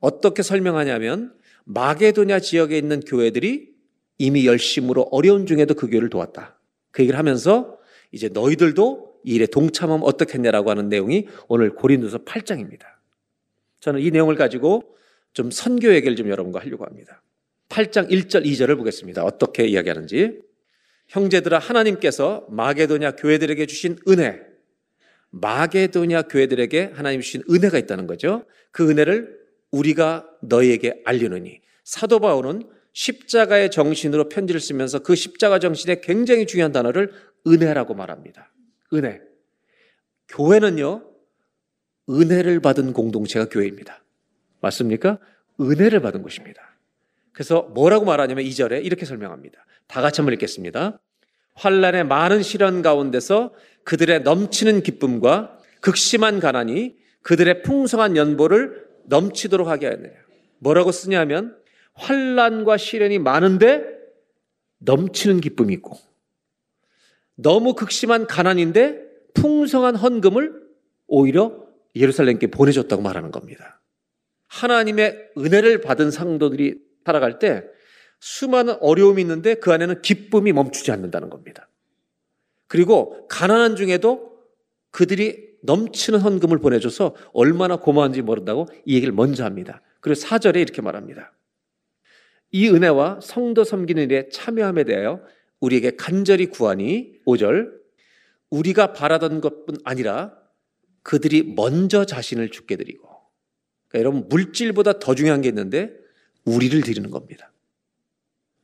어떻게 0.00 0.42
설명하냐면 0.42 1.34
마게도냐 1.64 2.40
지역에 2.40 2.78
있는 2.78 3.00
교회들이 3.00 3.74
이미 4.18 4.46
열심으로 4.46 5.08
어려운 5.10 5.46
중에도 5.46 5.74
그 5.74 5.88
교회를 5.88 6.08
도왔다. 6.08 6.58
그 6.90 7.02
얘기를 7.02 7.18
하면서 7.18 7.78
이제 8.12 8.28
너희들도 8.28 9.15
이 9.26 9.34
일에 9.34 9.46
동참하면 9.46 10.06
어떻겠냐라고 10.06 10.70
하는 10.70 10.88
내용이 10.88 11.26
오늘 11.48 11.74
고린도서 11.74 12.18
8장입니다. 12.18 12.86
저는 13.80 14.00
이 14.00 14.10
내용을 14.10 14.36
가지고 14.36 14.96
좀 15.32 15.50
선교 15.50 15.92
얘기를 15.92 16.16
좀 16.16 16.30
여러분과 16.30 16.60
하려고 16.60 16.86
합니다. 16.86 17.22
8장 17.68 18.08
1절 18.08 18.46
2절을 18.46 18.78
보겠습니다. 18.78 19.24
어떻게 19.24 19.66
이야기하는지. 19.66 20.40
형제들아 21.08 21.58
하나님께서 21.58 22.46
마게도냐 22.48 23.16
교회들에게 23.16 23.66
주신 23.66 23.98
은혜 24.08 24.40
마게도냐 25.30 26.22
교회들에게 26.22 26.92
하나님 26.94 27.20
주신 27.20 27.42
은혜가 27.50 27.78
있다는 27.78 28.06
거죠. 28.06 28.44
그 28.70 28.88
은혜를 28.88 29.36
우리가 29.72 30.28
너희에게 30.42 31.02
알리느니 31.04 31.60
사도 31.82 32.20
바울은 32.20 32.62
십자가의 32.92 33.72
정신으로 33.72 34.28
편지를 34.28 34.60
쓰면서 34.60 35.00
그 35.00 35.16
십자가 35.16 35.58
정신에 35.58 36.00
굉장히 36.00 36.46
중요한 36.46 36.72
단어를 36.72 37.12
은혜라고 37.46 37.94
말합니다. 37.94 38.52
은혜. 38.92 39.20
교회는요, 40.28 41.04
은혜를 42.08 42.60
받은 42.60 42.92
공동체가 42.92 43.48
교회입니다. 43.48 44.02
맞습니까? 44.60 45.18
은혜를 45.60 46.00
받은 46.00 46.22
것입니다. 46.22 46.62
그래서 47.32 47.62
뭐라고 47.74 48.04
말하냐면 48.04 48.44
2절에 48.44 48.84
이렇게 48.84 49.04
설명합니다. 49.04 49.64
다 49.86 50.00
같이 50.00 50.20
한번 50.20 50.34
읽겠습니다. 50.34 50.98
환란의 51.54 52.04
많은 52.04 52.42
시련 52.42 52.82
가운데서 52.82 53.52
그들의 53.84 54.22
넘치는 54.22 54.82
기쁨과 54.82 55.58
극심한 55.80 56.40
가난이 56.40 56.96
그들의 57.22 57.62
풍성한 57.62 58.16
연보를 58.16 58.86
넘치도록 59.04 59.68
하게 59.68 59.86
하느냐. 59.88 60.14
뭐라고 60.58 60.92
쓰냐면 60.92 61.56
환란과 61.94 62.76
시련이 62.76 63.18
많은데 63.18 63.84
넘치는 64.78 65.40
기쁨이 65.40 65.74
있고 65.74 65.96
너무 67.36 67.74
극심한 67.74 68.26
가난인데 68.26 69.04
풍성한 69.34 69.96
헌금을 69.96 70.66
오히려 71.06 71.64
예루살렘께 71.94 72.48
보내줬다고 72.48 73.02
말하는 73.02 73.30
겁니다. 73.30 73.80
하나님의 74.48 75.32
은혜를 75.38 75.80
받은 75.80 76.10
상도들이 76.10 76.80
살아갈 77.04 77.38
때 77.38 77.64
수많은 78.20 78.76
어려움이 78.80 79.22
있는데 79.22 79.54
그 79.54 79.72
안에는 79.72 80.02
기쁨이 80.02 80.52
멈추지 80.52 80.90
않는다는 80.90 81.30
겁니다. 81.30 81.68
그리고 82.66 83.26
가난한 83.28 83.76
중에도 83.76 84.36
그들이 84.90 85.46
넘치는 85.62 86.20
헌금을 86.20 86.58
보내줘서 86.58 87.14
얼마나 87.32 87.76
고마운지 87.76 88.22
모른다고 88.22 88.66
이 88.84 88.94
얘기를 88.96 89.12
먼저 89.12 89.44
합니다. 89.44 89.82
그리고 90.00 90.14
사절에 90.14 90.60
이렇게 90.60 90.80
말합니다. 90.82 91.32
이 92.52 92.68
은혜와 92.68 93.20
성도 93.22 93.64
섬기는 93.64 94.02
일에 94.04 94.28
참여함에 94.30 94.84
대하여 94.84 95.20
우리에게 95.60 95.96
간절히 95.96 96.46
구하니 96.46 97.20
5절 97.26 97.72
우리가 98.50 98.92
바라던 98.92 99.40
것뿐 99.40 99.78
아니라 99.84 100.36
그들이 101.02 101.42
먼저 101.42 102.04
자신을 102.04 102.50
죽게 102.50 102.76
드리고 102.76 103.08
그러니까 103.88 103.98
여러분 103.98 104.28
물질보다 104.28 104.98
더 104.98 105.14
중요한 105.14 105.40
게 105.40 105.48
있는데 105.48 105.92
우리를 106.44 106.80
드리는 106.82 107.10
겁니다. 107.10 107.52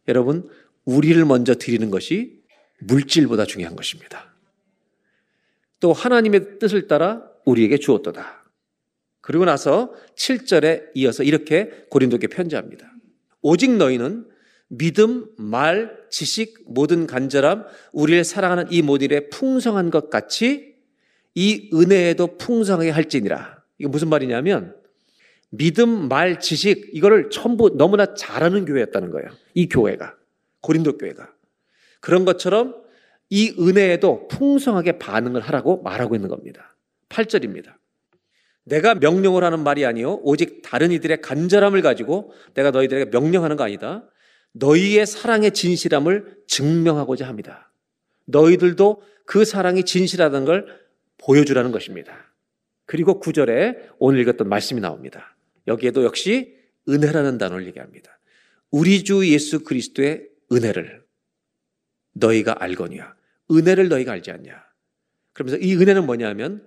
여러분 0.08 0.48
우리를 0.84 1.24
먼저 1.24 1.54
드리는 1.54 1.90
것이 1.90 2.42
물질보다 2.80 3.46
중요한 3.46 3.76
것입니다. 3.76 4.34
또 5.80 5.92
하나님의 5.92 6.58
뜻을 6.58 6.88
따라 6.88 7.28
우리에게 7.44 7.78
주었도다. 7.78 8.44
그리고 9.20 9.44
나서 9.44 9.94
7절에 10.16 10.90
이어서 10.94 11.22
이렇게 11.22 11.86
고린도께 11.90 12.26
편지합니다. 12.28 12.92
오직 13.40 13.70
너희는 13.76 14.28
믿음, 14.74 15.26
말, 15.36 15.98
지식, 16.08 16.64
모든 16.66 17.06
간절함, 17.06 17.66
우리를 17.92 18.24
사랑하는 18.24 18.68
이 18.70 18.80
모든 18.80 19.04
일에 19.04 19.28
풍성한 19.28 19.90
것 19.90 20.08
같이 20.08 20.76
이 21.34 21.70
은혜에도 21.74 22.38
풍성하게 22.38 22.88
할지니라. 22.88 23.62
이게 23.78 23.88
무슨 23.88 24.08
말이냐면 24.08 24.74
믿음, 25.50 26.08
말, 26.08 26.40
지식 26.40 26.88
이거를 26.94 27.28
전부 27.28 27.76
너무나 27.76 28.14
잘하는 28.14 28.64
교회였다는 28.64 29.10
거예요. 29.10 29.28
이 29.52 29.68
교회가 29.68 30.16
고린도 30.62 30.96
교회가 30.96 31.30
그런 32.00 32.24
것처럼 32.24 32.74
이 33.28 33.54
은혜에도 33.58 34.28
풍성하게 34.28 34.98
반응을 34.98 35.42
하라고 35.42 35.82
말하고 35.82 36.14
있는 36.14 36.30
겁니다. 36.30 36.74
8절입니다. 37.10 37.74
내가 38.64 38.94
명령을 38.94 39.44
하는 39.44 39.64
말이 39.64 39.84
아니요 39.84 40.20
오직 40.22 40.62
다른 40.62 40.92
이들의 40.92 41.20
간절함을 41.20 41.82
가지고 41.82 42.32
내가 42.54 42.70
너희들에게 42.70 43.10
명령하는 43.10 43.56
거 43.56 43.64
아니다. 43.64 44.08
너희의 44.52 45.06
사랑의 45.06 45.52
진실함을 45.52 46.42
증명하고자 46.46 47.26
합니다. 47.26 47.72
너희들도 48.26 49.02
그 49.24 49.44
사랑이 49.44 49.84
진실하다는 49.84 50.44
걸 50.44 50.80
보여주라는 51.18 51.72
것입니다. 51.72 52.32
그리고 52.84 53.20
9절에 53.20 53.94
오늘 53.98 54.20
읽었던 54.20 54.48
말씀이 54.48 54.80
나옵니다. 54.80 55.36
여기에도 55.66 56.04
역시 56.04 56.56
은혜라는 56.88 57.38
단어를 57.38 57.66
얘기합니다. 57.66 58.18
우리 58.70 59.04
주 59.04 59.26
예수 59.28 59.62
그리스도의 59.62 60.28
은혜를 60.50 61.04
너희가 62.14 62.56
알거니와 62.58 63.14
은혜를 63.50 63.88
너희가 63.88 64.12
알지 64.12 64.30
않냐. 64.30 64.64
그러면서 65.32 65.58
이 65.58 65.74
은혜는 65.76 66.04
뭐냐면 66.04 66.66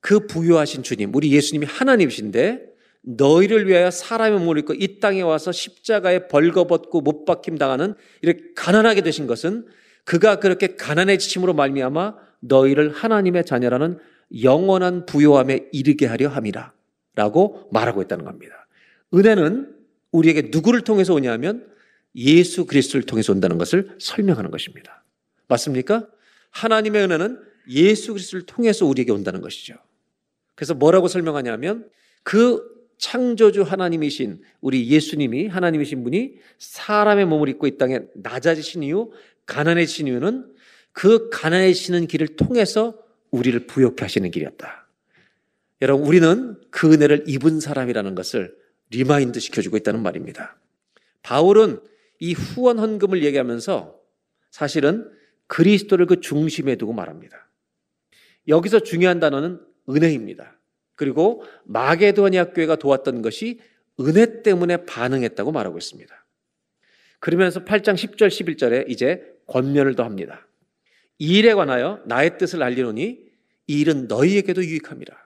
그 0.00 0.26
부유하신 0.26 0.82
주님, 0.82 1.14
우리 1.14 1.32
예수님이 1.32 1.66
하나님이신데 1.66 2.67
너희를 3.16 3.66
위하여 3.66 3.90
사람의 3.90 4.40
몸을 4.40 4.58
입고 4.58 4.74
이 4.74 5.00
땅에 5.00 5.22
와서 5.22 5.50
십자가에 5.50 6.28
벌거벗고 6.28 7.00
못 7.00 7.24
박힘 7.24 7.56
당하는 7.56 7.94
이렇게 8.20 8.42
가난하게 8.54 9.00
되신 9.00 9.26
것은 9.26 9.66
그가 10.04 10.40
그렇게 10.40 10.76
가난해지심으로 10.76 11.54
말미암아 11.54 12.16
너희를 12.40 12.90
하나님의 12.90 13.46
자녀라는 13.46 13.98
영원한 14.42 15.06
부요함에 15.06 15.68
이르게 15.72 16.06
하려 16.06 16.28
함이라 16.28 16.72
라고 17.14 17.68
말하고 17.72 18.02
있다는 18.02 18.26
겁니다. 18.26 18.68
은혜는 19.14 19.74
우리에게 20.12 20.48
누구를 20.52 20.82
통해서 20.82 21.14
오냐면 21.14 21.66
예수 22.14 22.66
그리스도를 22.66 23.06
통해서 23.06 23.32
온다는 23.32 23.56
것을 23.56 23.96
설명하는 23.98 24.50
것입니다. 24.50 25.04
맞습니까? 25.46 26.06
하나님의 26.50 27.04
은혜는 27.04 27.40
예수 27.70 28.12
그리스도를 28.12 28.44
통해서 28.44 28.84
우리에게 28.84 29.12
온다는 29.12 29.40
것이죠. 29.40 29.74
그래서 30.54 30.74
뭐라고 30.74 31.08
설명하냐면 31.08 31.88
그 32.22 32.77
창조주 32.98 33.62
하나님이신 33.62 34.42
우리 34.60 34.88
예수님이 34.88 35.46
하나님이신 35.46 36.02
분이 36.04 36.34
사람의 36.58 37.26
몸을 37.26 37.48
입고 37.48 37.66
이 37.66 37.78
땅에 37.78 38.00
낮아지신 38.14 38.82
이유, 38.82 39.10
가난해지신 39.46 40.08
이유는 40.08 40.52
그 40.92 41.30
가난해지는 41.30 42.06
길을 42.06 42.36
통해서 42.36 42.98
우리를 43.30 43.66
부요케 43.66 43.96
하시는 44.00 44.30
길이었다. 44.30 44.88
여러분, 45.80 46.06
우리는 46.06 46.60
그 46.70 46.92
은혜를 46.92 47.24
입은 47.28 47.60
사람이라는 47.60 48.14
것을 48.16 48.56
remind 48.90 49.38
시켜주고 49.38 49.76
있다는 49.76 50.02
말입니다. 50.02 50.58
바울은 51.22 51.80
이 52.18 52.32
후원 52.32 52.78
헌금을 52.78 53.22
얘기하면서 53.22 53.96
사실은 54.50 55.08
그리스도를 55.46 56.06
그 56.06 56.20
중심에 56.20 56.76
두고 56.76 56.92
말합니다. 56.92 57.48
여기서 58.48 58.80
중요한 58.80 59.20
단어는 59.20 59.60
은혜입니다. 59.88 60.57
그리고 60.98 61.44
마게도니아 61.64 62.46
교회가 62.46 62.74
도왔던 62.74 63.22
것이 63.22 63.60
은혜 64.00 64.42
때문에 64.42 64.84
반응했다고 64.84 65.52
말하고 65.52 65.78
있습니다. 65.78 66.26
그러면서 67.20 67.64
8장 67.64 67.94
10절 67.94 68.26
11절에 68.28 68.90
이제 68.90 69.22
권면을 69.46 69.94
더합니다. 69.94 70.46
이 71.18 71.38
일에 71.38 71.54
관하여 71.54 72.02
나의 72.04 72.36
뜻을 72.36 72.64
알리노니 72.64 73.28
이 73.68 73.80
일은 73.80 74.08
너희에게도 74.08 74.64
유익함이라. 74.64 75.16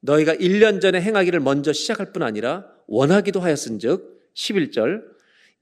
너희가 0.00 0.34
1년 0.34 0.82
전에 0.82 1.00
행하기를 1.00 1.40
먼저 1.40 1.72
시작할 1.72 2.12
뿐 2.12 2.22
아니라 2.22 2.66
원하기도 2.86 3.40
하였은즉 3.40 4.32
11절 4.34 5.02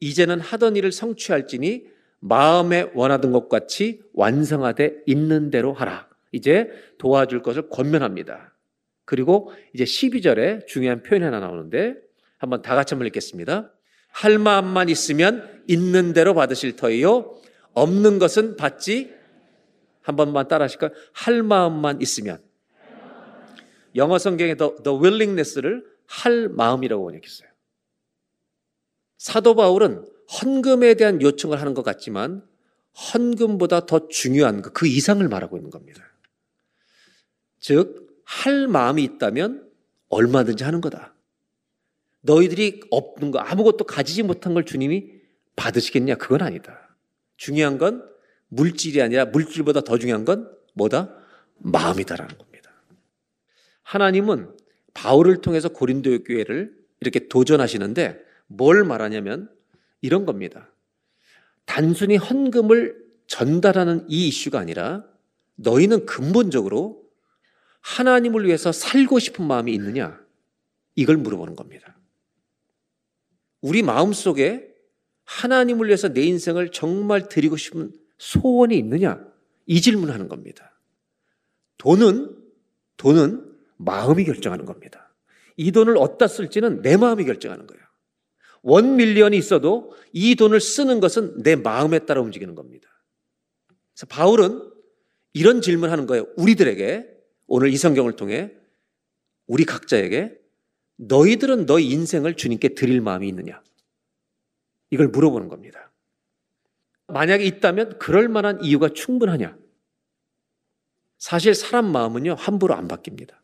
이제는 0.00 0.40
하던 0.40 0.74
일을 0.74 0.90
성취할지니 0.90 1.86
마음에 2.18 2.90
원하던 2.94 3.30
것 3.30 3.48
같이 3.48 4.02
완성하되 4.14 5.02
있는 5.06 5.50
대로 5.50 5.72
하라. 5.72 6.08
이제 6.32 6.70
도와줄 6.98 7.42
것을 7.42 7.68
권면합니다. 7.68 8.57
그리고 9.08 9.50
이제 9.72 9.84
12절에 9.84 10.66
중요한 10.66 11.02
표현이 11.02 11.24
하나 11.24 11.40
나오는데 11.40 11.94
한번 12.36 12.60
다 12.60 12.74
같이 12.74 12.92
한번 12.92 13.06
읽겠습니다. 13.06 13.72
할 14.08 14.38
마음만 14.38 14.90
있으면 14.90 15.64
있는 15.66 16.12
대로 16.12 16.34
받으실 16.34 16.76
터이요. 16.76 17.40
없는 17.72 18.18
것은 18.18 18.56
받지 18.56 19.10
한 20.02 20.14
번만 20.14 20.46
따라 20.46 20.64
하실까요? 20.64 20.90
할 21.14 21.42
마음만 21.42 22.02
있으면. 22.02 22.42
영어 23.96 24.18
성경에 24.18 24.56
the, 24.56 24.72
the 24.84 24.98
willingness를 24.98 25.86
할 26.04 26.50
마음이라고 26.50 27.02
번역했어요. 27.02 27.48
사도 29.16 29.54
바울은 29.54 30.04
헌금에 30.42 30.94
대한 30.94 31.22
요청을 31.22 31.58
하는 31.58 31.72
것 31.72 31.82
같지만 31.82 32.46
헌금보다 33.14 33.86
더 33.86 34.06
중요한 34.08 34.60
그 34.60 34.86
이상을 34.86 35.26
말하고 35.26 35.56
있는 35.56 35.70
겁니다. 35.70 36.04
즉, 37.58 38.07
할 38.28 38.68
마음이 38.68 39.02
있다면 39.04 39.66
얼마든지 40.10 40.62
하는 40.62 40.82
거다. 40.82 41.14
너희들이 42.20 42.82
없는 42.90 43.30
거, 43.30 43.38
아무것도 43.38 43.84
가지지 43.84 44.22
못한 44.22 44.52
걸 44.52 44.66
주님이 44.66 45.12
받으시겠냐? 45.56 46.16
그건 46.16 46.42
아니다. 46.42 46.94
중요한 47.38 47.78
건 47.78 48.06
물질이 48.48 49.00
아니라 49.00 49.24
물질보다 49.24 49.80
더 49.80 49.96
중요한 49.96 50.26
건 50.26 50.54
뭐다? 50.74 51.14
마음이다라는 51.56 52.36
겁니다. 52.36 52.70
하나님은 53.82 54.54
바울을 54.92 55.40
통해서 55.40 55.70
고린도 55.70 56.24
교회를 56.24 56.76
이렇게 57.00 57.28
도전하시는데 57.28 58.20
뭘 58.46 58.84
말하냐면 58.84 59.50
이런 60.02 60.26
겁니다. 60.26 60.70
단순히 61.64 62.16
헌금을 62.16 62.94
전달하는 63.26 64.04
이 64.08 64.28
이슈가 64.28 64.58
아니라 64.58 65.04
너희는 65.56 66.04
근본적으로 66.04 66.97
하나님을 67.80 68.46
위해서 68.46 68.72
살고 68.72 69.18
싶은 69.18 69.46
마음이 69.46 69.72
있느냐? 69.74 70.20
이걸 70.94 71.16
물어보는 71.16 71.56
겁니다. 71.56 71.96
우리 73.60 73.82
마음 73.82 74.12
속에 74.12 74.74
하나님을 75.24 75.86
위해서 75.86 76.08
내 76.08 76.22
인생을 76.22 76.70
정말 76.70 77.28
드리고 77.28 77.56
싶은 77.56 77.92
소원이 78.18 78.76
있느냐? 78.78 79.24
이 79.66 79.80
질문을 79.80 80.14
하는 80.14 80.28
겁니다. 80.28 80.78
돈은, 81.76 82.36
돈은 82.96 83.56
마음이 83.76 84.24
결정하는 84.24 84.64
겁니다. 84.64 85.14
이 85.56 85.72
돈을 85.72 85.96
어디다 85.96 86.28
쓸지는 86.28 86.82
내 86.82 86.96
마음이 86.96 87.24
결정하는 87.24 87.66
거예요. 87.66 87.82
원 88.62 88.96
밀리언이 88.96 89.36
있어도 89.36 89.94
이 90.12 90.34
돈을 90.34 90.60
쓰는 90.60 91.00
것은 91.00 91.42
내 91.42 91.56
마음에 91.56 92.00
따라 92.00 92.20
움직이는 92.20 92.54
겁니다. 92.54 92.88
그래서 93.94 94.06
바울은 94.08 94.62
이런 95.32 95.60
질문을 95.60 95.92
하는 95.92 96.06
거예요. 96.06 96.26
우리들에게 96.36 97.17
오늘 97.48 97.72
이 97.72 97.76
성경을 97.76 98.14
통해 98.14 98.52
우리 99.46 99.64
각자에게 99.64 100.38
너희들은 100.96 101.66
너희 101.66 101.90
인생을 101.90 102.36
주님께 102.36 102.74
드릴 102.74 103.00
마음이 103.00 103.26
있느냐? 103.28 103.62
이걸 104.90 105.08
물어보는 105.08 105.48
겁니다. 105.48 105.90
만약에 107.06 107.44
있다면 107.44 107.98
그럴 107.98 108.28
만한 108.28 108.62
이유가 108.62 108.90
충분하냐? 108.90 109.56
사실 111.16 111.54
사람 111.54 111.90
마음은요, 111.90 112.34
함부로 112.34 112.74
안 112.74 112.86
바뀝니다. 112.86 113.34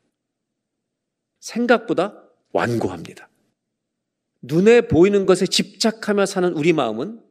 생각보다 1.41 2.23
완고합니다. 2.53 3.29
눈에 4.43 4.83
보이는 4.83 5.25
것에 5.25 5.47
집착하며 5.47 6.27
사는 6.27 6.53
우리 6.53 6.73
마음은 6.73 7.23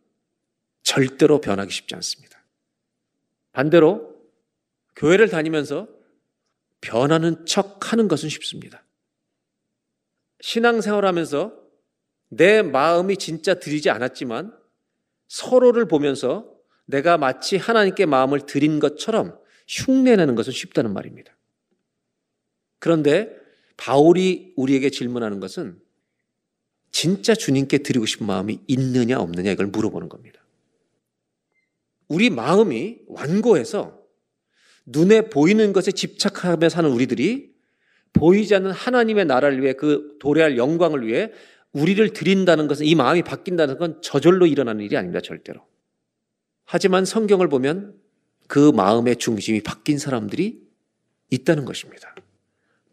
절대로 0.82 1.40
변하기 1.40 1.72
쉽지 1.72 1.94
않습니다. 1.96 2.44
반대로 3.52 4.20
교회를 4.96 5.30
다니면서 5.30 5.88
변하는 6.84 7.46
척 7.46 7.94
하는 7.94 8.10
것은 8.10 8.28
쉽습니다. 8.28 8.84
신앙생활 10.42 11.06
하면서 11.06 11.54
내 12.28 12.62
마음이 12.62 13.16
진짜 13.16 13.54
들이지 13.54 13.90
않았지만 13.90 14.54
서로를 15.30 15.88
보면서 15.88 16.54
내가 16.86 17.18
마치 17.18 17.56
하나님께 17.56 18.06
마음을 18.06 18.46
드린 18.46 18.80
것처럼 18.82 19.40
흉내내는 19.70 20.36
것은 20.36 20.52
쉽다는 20.52 20.94
말입니다. 20.94 21.34
그런데 22.80 23.34
바울이 23.78 24.54
우리에게 24.58 24.90
질문하는 24.90 25.40
것은 25.40 25.82
진짜 26.92 27.34
주님께 27.34 27.78
드리고 27.78 28.06
싶은 28.06 28.28
마음이 28.28 28.60
있느냐 28.68 29.20
없느냐 29.20 29.52
이걸 29.52 29.68
물어보는 29.68 30.10
겁니다. 30.10 30.44
우리 32.10 32.30
마음이 32.30 33.00
완고해서 33.08 34.03
눈에 34.86 35.30
보이는 35.30 35.74
것에 35.74 35.92
집착하며 35.92 36.70
사는 36.70 36.90
우리들이 36.90 37.54
보이지 38.14 38.54
않는 38.56 38.72
하나님의 38.72 39.26
나라를 39.26 39.62
위해 39.62 39.74
그 39.74 40.18
도래할 40.20 40.58
영광을 40.58 41.06
위해 41.08 41.32
우리를 41.72 42.14
드린다는 42.14 42.68
것은 42.68 42.86
이 42.86 42.94
마음이 42.94 43.24
바뀐다는 43.24 43.78
건 43.78 44.00
저절로 44.02 44.46
일어나는 44.46 44.86
일이 44.86 44.96
아닙니다, 44.96 45.22
절대로. 45.22 45.66
하지만 46.66 47.06
성경을 47.06 47.50
보면 47.50 47.96
그 48.48 48.72
마음의 48.72 49.18
중심이 49.18 49.62
바뀐 49.62 49.98
사람들이 49.98 50.62
있다는 51.32 51.66
것입니다. 51.66 52.14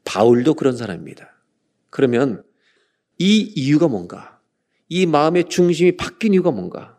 바울도 0.04 0.54
그런 0.54 0.76
사람입니다. 0.76 1.30
그러면 1.90 2.42
이 3.18 3.40
이유가 3.54 3.88
뭔가? 3.88 4.40
이 4.88 5.04
마음의 5.04 5.50
중심이 5.50 5.96
바뀐 5.96 6.32
이유가 6.32 6.50
뭔가? 6.50 6.98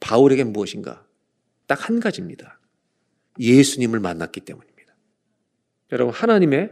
바울에게 0.00 0.44
무엇인가? 0.44 1.04
딱 1.66 1.88
한 1.88 2.00
가지입니다. 2.00 2.57
예수님을 3.38 4.00
만났기 4.00 4.40
때문입니다. 4.40 4.94
여러분, 5.92 6.14
하나님의 6.14 6.70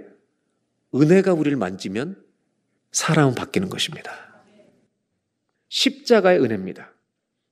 은혜가 0.94 1.33
우리를 1.33 1.57
만지면 1.57 2.22
사람은 2.92 3.35
바뀌는 3.35 3.68
것입니다. 3.68 4.12
십자가의 5.68 6.40
은혜입니다. 6.40 6.92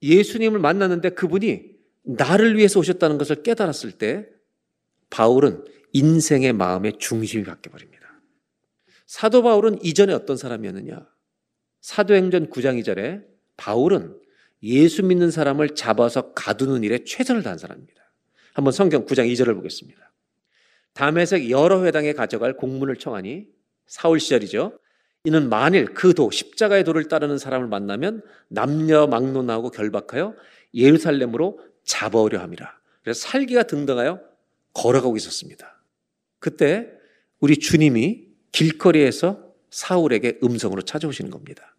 예수님을 0.02 0.58
만났는데 0.58 1.10
그분이 1.10 1.74
나를 2.04 2.56
위해서 2.56 2.78
오셨다는 2.80 3.18
것을 3.18 3.42
깨달았을 3.42 3.92
때 3.92 4.28
바울은 5.10 5.64
인생의 5.92 6.52
마음의 6.52 6.98
중심이 6.98 7.44
바뀌어버립니다. 7.44 8.04
사도 9.06 9.42
바울은 9.42 9.82
이전에 9.82 10.12
어떤 10.12 10.36
사람이었느냐? 10.36 11.06
사도행전 11.80 12.50
9장 12.50 12.82
2절에 12.82 13.24
바울은 13.56 14.18
예수 14.62 15.02
믿는 15.02 15.30
사람을 15.30 15.74
잡아서 15.74 16.32
가두는 16.32 16.82
일에 16.82 17.04
최선을 17.04 17.42
다한 17.42 17.58
사람입니다. 17.58 18.03
한번 18.54 18.72
성경 18.72 19.04
9장 19.04 19.30
2절을 19.30 19.54
보겠습니다. 19.56 20.12
담에색 20.94 21.50
여러 21.50 21.84
회당에 21.84 22.12
가져갈 22.12 22.56
공문을 22.56 22.96
청하니 22.96 23.48
사울 23.86 24.20
시절이죠. 24.20 24.78
이는 25.24 25.48
만일 25.48 25.86
그 25.86 26.14
도, 26.14 26.30
십자가의 26.30 26.84
도를 26.84 27.08
따르는 27.08 27.36
사람을 27.36 27.66
만나면 27.66 28.22
남녀 28.48 29.06
막론하고 29.06 29.70
결박하여 29.70 30.34
예루살렘으로 30.72 31.58
잡아오려 31.84 32.38
함이라. 32.40 32.78
그래서 33.02 33.28
살기가 33.28 33.64
등등하여 33.64 34.20
걸어가고 34.72 35.16
있었습니다. 35.16 35.82
그때 36.38 36.88
우리 37.40 37.56
주님이 37.56 38.28
길거리에서 38.52 39.52
사울에게 39.70 40.38
음성으로 40.42 40.82
찾아오시는 40.82 41.30
겁니다. 41.30 41.74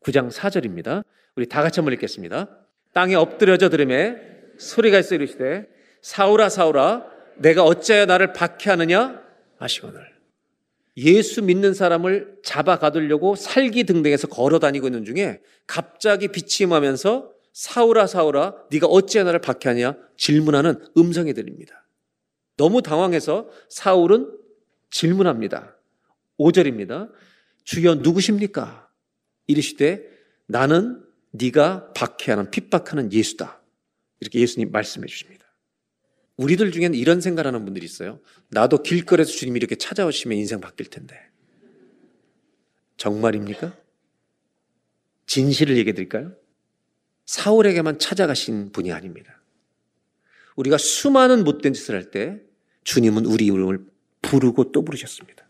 9장 0.00 0.32
4절입니다. 0.32 1.04
우리 1.36 1.46
다 1.46 1.62
같이 1.62 1.78
한번 1.78 1.94
읽겠습니다. 1.94 2.48
땅에 2.92 3.14
엎드려져 3.14 3.68
들음에 3.68 4.16
소리가 4.58 4.98
있어 4.98 5.14
이르시되 5.14 5.68
사울아 6.02 6.48
사울아 6.48 7.06
내가 7.36 7.64
어찌하여 7.64 8.06
나를 8.06 8.32
박해하느냐 8.32 9.22
하시거늘 9.58 10.12
예수 10.98 11.42
믿는 11.42 11.72
사람을 11.72 12.40
잡아 12.44 12.78
가두려고 12.78 13.34
살기 13.34 13.84
등등해서 13.84 14.28
걸어 14.28 14.58
다니고 14.58 14.88
있는 14.88 15.04
중에 15.04 15.40
갑자기 15.66 16.28
빛이 16.28 16.68
임하면서 16.68 17.32
사울아 17.52 18.06
사울아 18.06 18.54
네가 18.70 18.86
어찌하여 18.86 19.24
나를 19.24 19.40
박해하냐 19.40 19.96
질문하는 20.16 20.84
음성이 20.96 21.32
들립니다. 21.32 21.86
너무 22.56 22.82
당황해서 22.82 23.48
사울은 23.70 24.38
질문합니다. 24.90 25.76
5절입니다. 26.38 27.10
주여 27.64 27.96
누구십니까? 27.96 28.88
이르시되 29.46 30.02
나는 30.46 31.02
네가 31.30 31.92
박해하는 31.94 32.50
핍박하는 32.50 33.12
예수다. 33.12 33.62
이렇게 34.20 34.40
예수님 34.40 34.70
말씀해 34.70 35.06
주십니다. 35.06 35.41
우리들 36.36 36.72
중에는 36.72 36.98
이런 36.98 37.20
생각하는 37.20 37.64
분들이 37.64 37.84
있어요. 37.84 38.20
나도 38.48 38.82
길거리에서 38.82 39.30
주님이 39.32 39.58
이렇게 39.58 39.76
찾아오시면 39.76 40.38
인생 40.38 40.60
바뀔 40.60 40.86
텐데. 40.86 41.18
정말입니까? 42.96 43.76
진실을 45.26 45.76
얘기해 45.76 45.94
드릴까요? 45.94 46.34
사울에게만 47.26 47.98
찾아가신 47.98 48.72
분이 48.72 48.92
아닙니다. 48.92 49.40
우리가 50.56 50.78
수많은 50.78 51.44
못된 51.44 51.72
짓을 51.72 51.94
할 51.94 52.10
때 52.10 52.40
주님은 52.84 53.26
우리 53.26 53.46
이름을 53.46 53.84
부르고 54.22 54.72
또 54.72 54.84
부르셨습니다. 54.84 55.48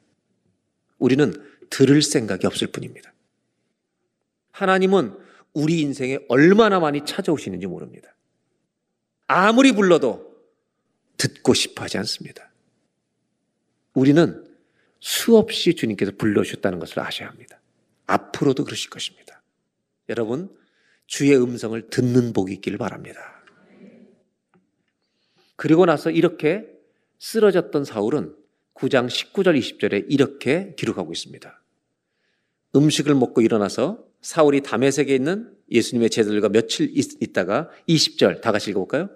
우리는 0.98 1.32
들을 1.70 2.02
생각이 2.02 2.46
없을 2.46 2.66
뿐입니다. 2.68 3.12
하나님은 4.52 5.16
우리 5.54 5.80
인생에 5.80 6.18
얼마나 6.28 6.78
많이 6.78 7.04
찾아오시는지 7.04 7.66
모릅니다. 7.66 8.14
아무리 9.26 9.72
불러도 9.72 10.31
듣고 11.16 11.54
싶어 11.54 11.84
하지 11.84 11.98
않습니다. 11.98 12.50
우리는 13.94 14.44
수없이 15.00 15.74
주님께서 15.74 16.12
불러주셨다는 16.16 16.78
것을 16.78 17.00
아셔야 17.00 17.28
합니다. 17.28 17.60
앞으로도 18.06 18.64
그러실 18.64 18.90
것입니다. 18.90 19.42
여러분, 20.08 20.54
주의 21.06 21.36
음성을 21.36 21.88
듣는 21.90 22.32
복이 22.32 22.52
있기를 22.54 22.78
바랍니다. 22.78 23.42
그리고 25.56 25.84
나서 25.86 26.10
이렇게 26.10 26.66
쓰러졌던 27.18 27.84
사울은 27.84 28.34
9장 28.74 29.06
19절 29.08 29.58
20절에 29.58 30.06
이렇게 30.08 30.74
기록하고 30.76 31.12
있습니다. 31.12 31.62
음식을 32.74 33.14
먹고 33.14 33.42
일어나서 33.42 34.04
사울이 34.22 34.62
담에색에 34.62 35.14
있는 35.14 35.54
예수님의 35.70 36.10
제자들과 36.10 36.48
며칠 36.48 36.90
있다가 36.94 37.70
20절 37.88 38.40
다 38.40 38.52
같이 38.52 38.70
읽어볼까요? 38.70 39.10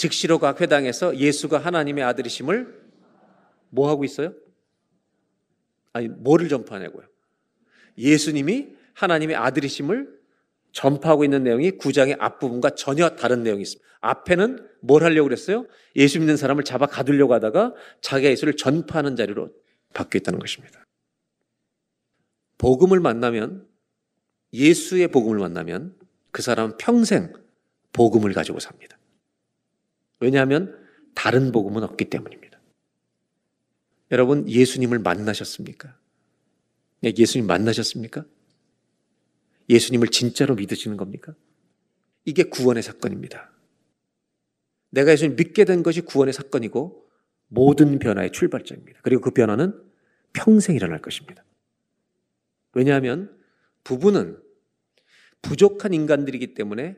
즉시로 0.00 0.38
각 0.38 0.62
회당에서 0.62 1.14
예수가 1.14 1.58
하나님의 1.58 2.02
아들이심을 2.04 2.80
뭐 3.68 3.90
하고 3.90 4.04
있어요? 4.04 4.32
아니, 5.92 6.08
뭐를 6.08 6.48
전파하냐고요? 6.48 7.06
예수님이 7.98 8.68
하나님의 8.94 9.36
아들이심을 9.36 10.08
전파하고 10.72 11.24
있는 11.24 11.42
내용이 11.42 11.72
9장의 11.72 12.16
앞부분과 12.18 12.70
전혀 12.70 13.10
다른 13.10 13.42
내용이 13.42 13.60
있습니다. 13.60 13.86
앞에는 14.00 14.66
뭘 14.80 15.04
하려고 15.04 15.24
그랬어요? 15.28 15.66
예수 15.96 16.18
믿는 16.18 16.38
사람을 16.38 16.64
잡아 16.64 16.86
가두려고 16.86 17.34
하다가 17.34 17.74
자기가 18.00 18.30
예수를 18.30 18.56
전파하는 18.56 19.16
자리로 19.16 19.50
바뀌어 19.92 20.18
있다는 20.20 20.38
것입니다. 20.38 20.86
복음을 22.56 23.00
만나면 23.00 23.68
예수의 24.54 25.08
복음을 25.08 25.38
만나면 25.38 25.94
그 26.30 26.40
사람은 26.40 26.78
평생 26.78 27.34
복음을 27.92 28.32
가지고 28.32 28.60
삽니다. 28.60 28.99
왜냐하면 30.20 30.78
다른 31.14 31.50
복음은 31.50 31.82
없기 31.82 32.10
때문입니다. 32.10 32.60
여러분 34.10 34.48
예수님을 34.48 34.98
만나셨습니까? 34.98 35.96
네, 37.00 37.12
예수님 37.16 37.46
만나셨습니까? 37.46 38.24
예수님을 39.68 40.08
진짜로 40.08 40.54
믿으시는 40.54 40.96
겁니까? 40.96 41.34
이게 42.24 42.44
구원의 42.44 42.82
사건입니다. 42.82 43.50
내가 44.90 45.12
예수님 45.12 45.36
믿게 45.36 45.64
된 45.64 45.82
것이 45.82 46.00
구원의 46.02 46.34
사건이고 46.34 47.08
모든 47.48 47.98
변화의 47.98 48.32
출발점입니다. 48.32 49.00
그리고 49.02 49.22
그 49.22 49.30
변화는 49.30 49.80
평생 50.32 50.76
일어날 50.76 51.00
것입니다. 51.00 51.44
왜냐하면 52.72 53.36
부부는 53.84 54.38
부족한 55.42 55.94
인간들이기 55.94 56.54
때문에 56.54 56.96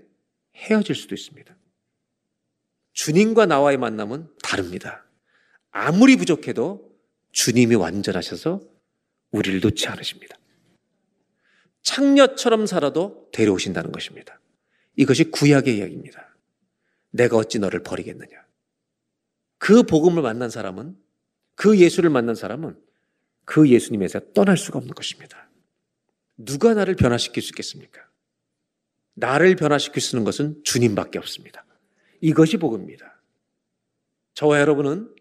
헤어질 0.56 0.94
수도 0.94 1.14
있습니다. 1.14 1.56
주님과 2.92 3.46
나와의 3.46 3.78
만남은 3.78 4.28
다릅니다. 4.42 5.04
아무리 5.70 6.16
부족해도 6.16 6.92
주님이 7.32 7.74
완전하셔서 7.74 8.60
우리를 9.30 9.60
놓지 9.60 9.88
않으십니다. 9.88 10.36
창녀처럼 11.82 12.66
살아도 12.66 13.28
데려오신다는 13.32 13.90
것입니다. 13.92 14.40
이것이 14.96 15.24
구약의 15.24 15.78
이야기입니다. 15.78 16.36
내가 17.10 17.36
어찌 17.36 17.58
너를 17.58 17.82
버리겠느냐. 17.82 18.42
그 19.58 19.82
복음을 19.82 20.22
만난 20.22 20.50
사람은 20.50 20.96
그 21.54 21.78
예수를 21.78 22.10
만난 22.10 22.34
사람은 22.34 22.78
그 23.44 23.68
예수님에서 23.68 24.20
떠날 24.32 24.56
수가 24.56 24.78
없는 24.78 24.94
것입니다. 24.94 25.48
누가 26.36 26.74
나를 26.74 26.94
변화시킬 26.94 27.42
수 27.42 27.50
있겠습니까? 27.50 28.00
나를 29.14 29.56
변화시킬 29.56 30.00
수 30.00 30.16
있는 30.16 30.24
것은 30.24 30.62
주님밖에 30.64 31.18
없습니다. 31.18 31.64
이것이 32.22 32.56
복음입니다. 32.56 33.20
저와 34.34 34.60
여러분은 34.60 35.12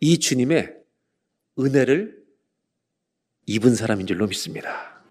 이 0.00 0.18
주님의 0.18 0.74
은혜를 1.58 2.24
입은 3.46 3.74
사람인 3.74 4.06
줄로 4.06 4.26
믿습니다. 4.28 5.02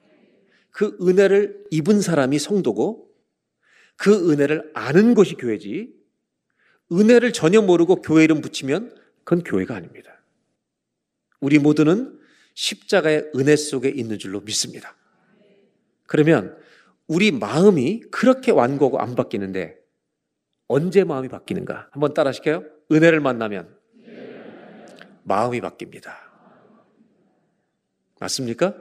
그 0.71 0.97
은혜를 1.01 1.65
입은 1.71 2.01
사람이 2.01 2.39
성도고 2.39 3.11
그 3.97 4.31
은혜를 4.31 4.71
아는 4.73 5.13
것이 5.13 5.35
교회지 5.35 5.93
은혜를 6.91 7.33
전혀 7.33 7.61
모르고 7.61 7.97
교회 8.01 8.23
이름 8.23 8.41
붙이면 8.41 8.95
그건 9.25 9.43
교회가 9.43 9.75
아닙니다. 9.75 10.23
우리 11.41 11.59
모두는 11.59 12.17
십자가의 12.53 13.31
은혜 13.35 13.57
속에 13.57 13.89
있는 13.89 14.17
줄로 14.17 14.39
믿습니다. 14.39 14.95
그러면 16.07 16.57
우리 17.07 17.31
마음이 17.31 18.01
그렇게 18.09 18.51
완고하고 18.51 18.99
안 18.99 19.15
바뀌는데 19.15 19.82
언제 20.67 21.03
마음이 21.03 21.27
바뀌는가? 21.29 21.89
한번 21.91 22.13
따라 22.13 22.29
하실게요. 22.29 22.63
은혜를 22.91 23.19
만나면 23.19 23.75
마음이 25.23 25.61
바뀝니다. 25.61 26.11
맞습니까? 28.19 28.75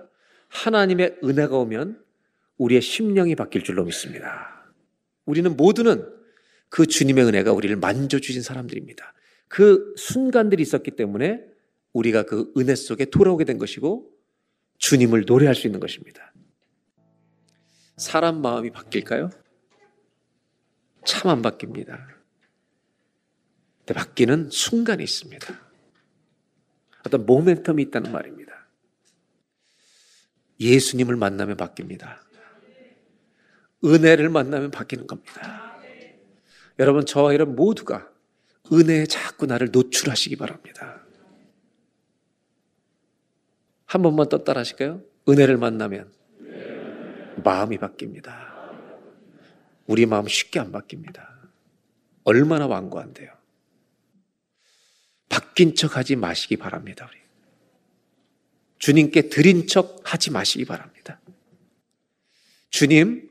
하나님의 0.48 1.18
은혜가 1.24 1.56
오면 1.56 2.02
우리의 2.58 2.80
심령이 2.80 3.34
바뀔 3.34 3.62
줄로 3.62 3.84
믿습니다. 3.84 4.72
우리는 5.24 5.56
모두는 5.56 6.08
그 6.68 6.86
주님의 6.86 7.24
은혜가 7.24 7.52
우리를 7.52 7.74
만져주신 7.76 8.42
사람들입니다. 8.42 9.12
그 9.48 9.92
순간들이 9.96 10.62
있었기 10.62 10.92
때문에 10.92 11.44
우리가 11.92 12.22
그 12.22 12.52
은혜 12.56 12.74
속에 12.74 13.06
돌아오게 13.06 13.44
된 13.44 13.58
것이고 13.58 14.10
주님을 14.78 15.24
노래할 15.26 15.54
수 15.54 15.66
있는 15.66 15.80
것입니다. 15.80 16.32
사람 17.96 18.40
마음이 18.40 18.70
바뀔까요? 18.70 19.30
참 21.04 21.30
안 21.30 21.42
바뀝니다. 21.42 22.06
근데 23.78 23.94
바뀌는 23.94 24.50
순간이 24.50 25.02
있습니다. 25.02 25.60
어떤 27.04 27.26
모멘텀이 27.26 27.80
있다는 27.88 28.12
말입니다. 28.12 28.66
예수님을 30.60 31.16
만나면 31.16 31.56
바뀝니다. 31.56 32.20
은혜를 33.84 34.28
만나면 34.28 34.70
바뀌는 34.70 35.08
겁니다. 35.08 35.76
여러분, 36.78 37.04
저와 37.04 37.34
여러분 37.34 37.56
모두가 37.56 38.08
은혜에 38.72 39.06
자꾸 39.06 39.46
나를 39.46 39.70
노출하시기 39.72 40.36
바랍니다. 40.36 41.04
한 43.86 44.02
번만 44.02 44.28
더 44.28 44.44
따라 44.44 44.60
하실까요? 44.60 45.02
은혜를 45.28 45.56
만나면 45.56 46.12
마음이 47.44 47.78
바뀝니다. 47.78 48.51
우리 49.92 50.06
마음 50.06 50.26
쉽게 50.26 50.58
안 50.58 50.72
바뀝니다. 50.72 51.28
얼마나 52.24 52.66
완고한데요. 52.66 53.30
바뀐 55.28 55.74
척 55.74 55.98
하지 55.98 56.16
마시기 56.16 56.56
바랍니다. 56.56 57.06
우리. 57.10 57.20
주님께 58.78 59.28
드린 59.28 59.66
척 59.66 60.00
하지 60.02 60.30
마시기 60.30 60.64
바랍니다. 60.64 61.20
주님, 62.70 63.28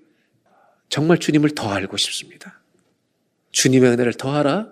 정말 0.88 1.18
주님을 1.18 1.56
더 1.56 1.68
알고 1.72 1.98
싶습니다. 1.98 2.62
주님의 3.50 3.94
은혜를 3.94 4.14
더 4.14 4.36
알아 4.36 4.72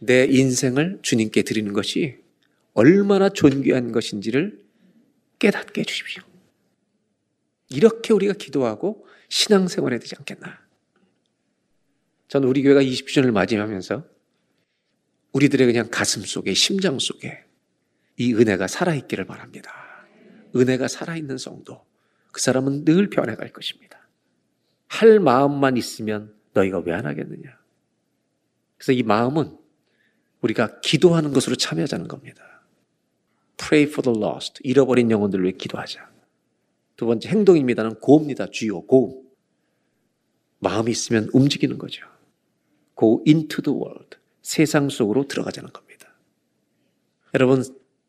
내 0.00 0.26
인생을 0.26 0.98
주님께 1.00 1.42
드리는 1.42 1.72
것이 1.72 2.18
얼마나 2.74 3.30
존귀한 3.30 3.92
것인지를 3.92 4.62
깨닫게 5.38 5.80
해주십시오. 5.80 6.22
이렇게 7.70 8.12
우리가 8.12 8.34
기도하고 8.34 9.06
신앙생활 9.30 9.92
해야 9.94 10.00
되지 10.00 10.14
않겠나. 10.18 10.67
저는 12.28 12.48
우리 12.48 12.62
교회가 12.62 12.82
20주년을 12.82 13.32
맞이하면서 13.32 14.04
우리들의 15.32 15.66
그냥 15.66 15.88
가슴 15.90 16.22
속에, 16.22 16.54
심장 16.54 16.98
속에 16.98 17.44
이 18.16 18.34
은혜가 18.34 18.66
살아있기를 18.66 19.24
바랍니다. 19.26 19.72
은혜가 20.54 20.88
살아있는 20.88 21.38
성도. 21.38 21.84
그 22.32 22.40
사람은 22.40 22.84
늘 22.84 23.10
변해갈 23.10 23.52
것입니다. 23.52 24.08
할 24.88 25.20
마음만 25.20 25.76
있으면 25.76 26.34
너희가 26.54 26.78
왜 26.80 26.92
안 26.92 27.06
하겠느냐. 27.06 27.58
그래서 28.76 28.92
이 28.92 29.02
마음은 29.02 29.56
우리가 30.40 30.80
기도하는 30.80 31.32
것으로 31.32 31.56
참여하자는 31.56 32.08
겁니다. 32.08 32.62
Pray 33.56 33.90
for 33.90 34.02
the 34.02 34.18
lost. 34.18 34.60
잃어버린 34.62 35.10
영혼들을 35.10 35.44
위해 35.44 35.52
기도하자. 35.56 36.08
두 36.96 37.06
번째 37.06 37.28
행동입니다는 37.28 37.96
고입니다. 37.96 38.46
주요, 38.50 38.80
고. 38.82 39.24
마음이 40.60 40.90
있으면 40.90 41.28
움직이는 41.32 41.78
거죠. 41.78 42.06
Go 42.98 43.22
into 43.26 43.62
the 43.62 43.76
world. 43.76 44.16
세상 44.42 44.88
속으로 44.88 45.28
들어가자는 45.28 45.72
겁니다. 45.72 46.08
여러분, 47.34 47.62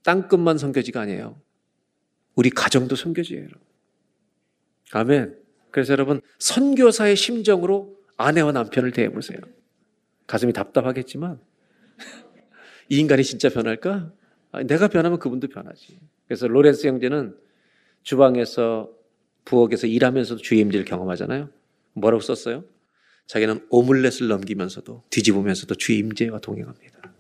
땅끝만 0.03 0.57
섬겨지가 0.57 1.01
아니에요. 1.01 1.39
우리 2.35 2.49
가정도 2.49 2.95
섬겨져요, 2.95 3.39
여러분. 3.39 3.59
아멘. 4.93 5.37
그래서 5.71 5.93
여러분, 5.93 6.21
선교사의 6.39 7.15
심정으로 7.15 7.97
아내와 8.17 8.53
남편을 8.53 8.91
대해보세요. 8.91 9.39
가슴이 10.25 10.53
답답하겠지만, 10.53 11.39
이 12.89 12.97
인간이 12.97 13.23
진짜 13.23 13.49
변할까? 13.49 14.11
내가 14.65 14.87
변하면 14.87 15.19
그분도 15.19 15.49
변하지. 15.49 15.99
그래서 16.27 16.47
로렌스 16.47 16.87
형제는 16.87 17.37
주방에서 18.03 18.89
부엌에서 19.45 19.87
일하면서도 19.87 20.41
주의 20.41 20.61
임재를 20.61 20.85
경험하잖아요. 20.85 21.49
뭐라고 21.93 22.21
썼어요? 22.21 22.63
자기는 23.29 23.67
오믈렛을 23.69 24.27
넘기면서도 24.27 25.03
뒤집으면서도 25.11 25.75
주의 25.75 25.99
임재와 25.99 26.39
동행합니다. 26.39 27.13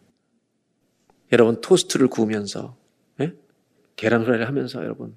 여러분 1.31 1.61
토스트를 1.61 2.07
구우면서 2.07 2.75
예? 3.21 3.35
계란 3.95 4.23
후라이를 4.23 4.47
하면서 4.47 4.83
여러분 4.83 5.15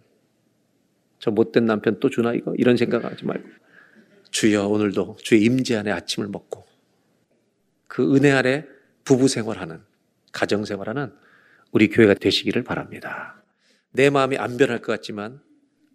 저 1.18 1.30
못된 1.30 1.64
남편 1.64 1.98
또 1.98 2.10
주나 2.10 2.34
이거 2.34 2.54
이런 2.58 2.76
생각하지 2.76 3.24
말고 3.24 3.48
주여 4.32 4.66
오늘도 4.66 5.16
주의 5.22 5.42
임재 5.44 5.76
안에 5.76 5.90
아침을 5.90 6.28
먹고 6.28 6.66
그 7.88 8.14
은혜 8.14 8.30
아래 8.30 8.66
부부 9.04 9.28
생활하는 9.28 9.80
가정 10.30 10.66
생활하는 10.66 11.10
우리 11.70 11.88
교회가 11.88 12.14
되시기를 12.14 12.64
바랍니다. 12.64 13.42
내 13.92 14.10
마음이 14.10 14.36
안 14.36 14.58
변할 14.58 14.82
것 14.82 14.92
같지만 14.92 15.40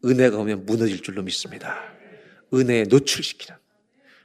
은혜가 0.03 0.39
오면 0.39 0.65
무너질 0.65 1.03
줄로 1.03 1.21
믿습니다. 1.21 1.83
은혜에 2.51 2.85
노출시키는 2.89 3.66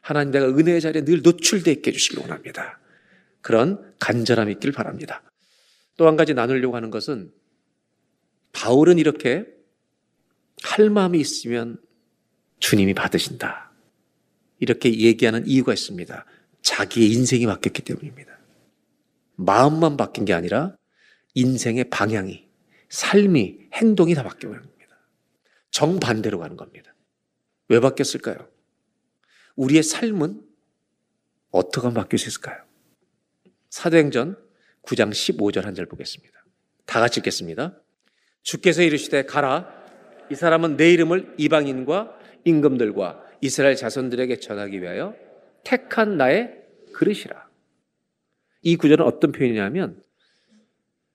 하나님 0.02 0.32
내가 0.32 0.46
은혜의 0.48 0.80
자리에 0.80 1.04
늘 1.04 1.22
노출되어 1.22 1.72
있게 1.74 1.90
해주시길 1.90 2.18
원합니다. 2.20 2.78
그런 3.40 3.94
간절함이 3.98 4.52
있길 4.52 4.72
바랍니다. 4.72 5.22
또 5.96 6.06
한 6.06 6.16
가지 6.16 6.34
나누려고 6.34 6.76
하는 6.76 6.90
것은 6.90 7.32
바울은 8.52 8.98
이렇게 8.98 9.46
할 10.62 10.90
마음이 10.90 11.18
있으면 11.20 11.80
주님이 12.58 12.94
받으신다. 12.94 13.72
이렇게 14.58 14.92
얘기하는 14.94 15.46
이유가 15.46 15.72
있습니다. 15.72 16.26
자기의 16.62 17.12
인생이 17.12 17.46
바뀌었기 17.46 17.82
때문입니다. 17.82 18.38
마음만 19.36 19.96
바뀐 19.96 20.24
게 20.24 20.32
아니라 20.34 20.76
인생의 21.34 21.90
방향이, 21.90 22.48
삶이, 22.90 23.68
행동이 23.74 24.14
다 24.14 24.22
바뀌어요. 24.22 24.60
정반대로 25.70 26.38
가는 26.38 26.56
겁니다. 26.56 26.94
왜 27.68 27.80
바뀌었을까요? 27.80 28.51
우리의 29.56 29.82
삶은 29.82 30.40
어떻게 31.50 31.92
바뀔 31.92 32.18
수 32.18 32.28
있을까요? 32.28 32.62
사도행전 33.70 34.36
9장 34.82 35.10
15절 35.10 35.62
한 35.62 35.74
절 35.74 35.86
보겠습니다. 35.86 36.44
다 36.86 37.00
같이 37.00 37.20
읽겠습니다. 37.20 37.78
주께서 38.42 38.82
이르시되 38.82 39.24
가라 39.24 39.68
이 40.30 40.34
사람은 40.34 40.76
내 40.76 40.92
이름을 40.92 41.34
이방인과 41.38 42.18
임금들과 42.44 43.22
이스라엘 43.40 43.76
자손들에게 43.76 44.40
전하기 44.40 44.80
위하여 44.82 45.14
택한 45.64 46.16
나의 46.16 46.58
그릇이라. 46.92 47.48
이 48.62 48.76
구절은 48.76 49.04
어떤 49.04 49.32
표현이냐면 49.32 50.02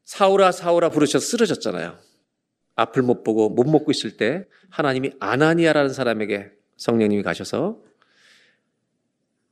사울아 0.04 0.52
사울아 0.52 0.90
부르셔 0.90 1.20
쓰러졌잖아요. 1.20 1.98
앞을 2.76 3.02
못 3.02 3.24
보고 3.24 3.50
못 3.50 3.66
먹고 3.68 3.92
있을 3.92 4.18
때 4.18 4.46
하나님이 4.70 5.14
아나니아라는 5.20 5.92
사람에게 5.94 6.52
성령님이 6.78 7.24
가셔서 7.24 7.82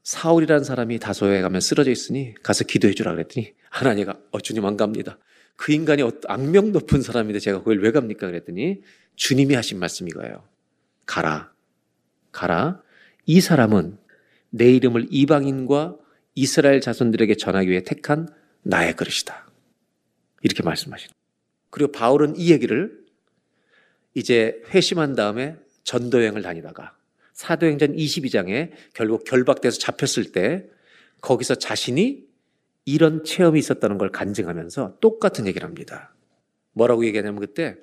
사울이라는 0.06 0.64
사람이 0.64 1.00
다소에 1.00 1.42
가면 1.42 1.62
쓰러져 1.62 1.90
있으니 1.90 2.36
가서 2.44 2.64
기도해 2.64 2.94
주라 2.94 3.12
그랬더니 3.12 3.54
하나니가 3.70 4.20
어 4.32 4.40
주님 4.40 4.64
안 4.66 4.78
갑니다. 4.78 5.18
그 5.56 5.72
인간이 5.72 6.04
악명 6.28 6.72
높은 6.72 7.02
사람인데 7.02 7.40
제가 7.40 7.64
거길 7.64 7.80
왜 7.80 7.92
갑니까? 7.92 8.28
그랬더니 8.28 8.84
주님이 9.16 9.56
하신 9.56 9.80
말씀 9.80 10.08
이 10.08 10.12
거예요. 10.12 10.48
가라. 11.08 11.52
가라. 12.32 12.84
이 13.26 13.42
사람은 13.42 13.98
내 14.52 14.72
이름을 14.74 15.08
이방인과 15.10 15.98
이스라엘 16.36 16.82
자손들에게 16.82 17.36
전하기 17.36 17.70
위해 17.70 17.82
택한 17.84 18.28
나의 18.62 18.96
그릇이다. 18.96 19.50
이렇게 20.44 20.62
말씀하시는. 20.62 21.16
그리고 21.72 21.92
바울은 21.92 22.36
이 22.36 22.52
얘기를 22.52 23.04
이제 24.14 24.62
회심한 24.70 25.16
다음에 25.16 25.56
전도여행을 25.84 26.44
다니다가 26.44 26.95
사도행전 27.36 27.96
22장에 27.96 28.72
결국 28.94 29.26
결박돼서 29.26 29.78
잡혔을 29.78 30.32
때 30.32 30.66
거기서 31.22 31.56
자신이 31.56 32.24
이런 32.86 33.24
체험이 33.24 33.60
있었다는 33.60 33.98
걸 33.98 34.10
간증하면서 34.12 35.00
똑같은 35.02 35.46
얘기를 35.46 35.68
합니다. 35.68 36.16
뭐라고 36.72 37.06
얘기하냐면 37.06 37.42
그때 37.42 37.76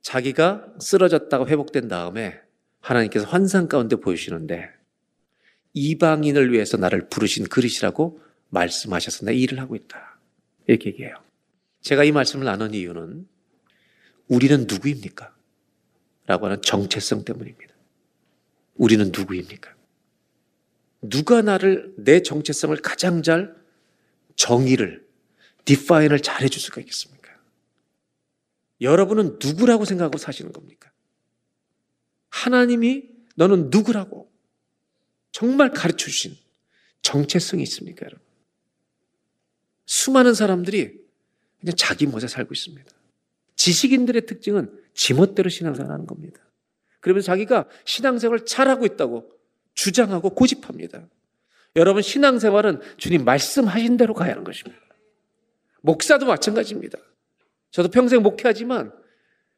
자기가 0.00 0.72
쓰러졌다가 0.80 1.46
회복된 1.46 1.88
다음에 1.88 2.40
하나님께서 2.80 3.26
환상 3.26 3.68
가운데 3.68 3.96
보여주시는데 3.96 4.70
이방인을 5.74 6.52
위해서 6.52 6.78
나를 6.78 7.08
부르신 7.08 7.48
그릇이라고 7.48 8.20
말씀하셔서 8.48 9.26
내 9.26 9.34
일을 9.34 9.60
하고 9.60 9.76
있다. 9.76 10.18
이렇게 10.66 10.90
얘기해요. 10.90 11.14
제가 11.82 12.04
이 12.04 12.12
말씀을 12.12 12.46
나눈 12.46 12.72
이유는 12.72 13.26
우리는 14.28 14.66
누구입니까? 14.66 15.34
라고 16.26 16.46
하는 16.46 16.62
정체성 16.62 17.24
때문입니다. 17.24 17.75
우리는 18.76 19.10
누구입니까? 19.14 19.74
누가 21.02 21.42
나를 21.42 21.94
내 21.96 22.22
정체성을 22.22 22.76
가장 22.78 23.22
잘 23.22 23.54
정의를 24.34 25.06
디파인을 25.64 26.20
잘 26.20 26.42
해줄 26.42 26.60
수가 26.60 26.80
있겠습니까? 26.80 27.16
여러분은 28.80 29.38
누구라고 29.42 29.84
생각하고 29.84 30.18
사시는 30.18 30.52
겁니까? 30.52 30.90
하나님이 32.28 33.08
너는 33.36 33.70
누구라고 33.70 34.30
정말 35.32 35.70
가르쳐 35.72 36.06
주신 36.06 36.36
정체성이 37.02 37.62
있습니까, 37.64 38.04
여러분? 38.06 38.24
수많은 39.86 40.34
사람들이 40.34 40.98
그냥 41.60 41.76
자기 41.76 42.06
멋에 42.06 42.26
살고 42.26 42.52
있습니다. 42.52 42.90
지식인들의 43.54 44.26
특징은 44.26 44.82
지멋대로 44.94 45.48
신앙생활 45.48 45.92
하는 45.92 46.06
겁니다. 46.06 46.45
그러면서 47.06 47.26
자기가 47.26 47.66
신앙생활을 47.84 48.44
잘하고 48.44 48.84
있다고 48.84 49.30
주장하고 49.74 50.30
고집합니다. 50.30 51.06
여러분 51.76 52.02
신앙생활은 52.02 52.80
주님 52.96 53.24
말씀하신 53.24 53.96
대로 53.96 54.12
가야 54.12 54.32
하는 54.32 54.42
것입니다. 54.42 54.82
목사도 55.82 56.26
마찬가지입니다. 56.26 56.98
저도 57.70 57.90
평생 57.90 58.24
목회하지만 58.24 58.92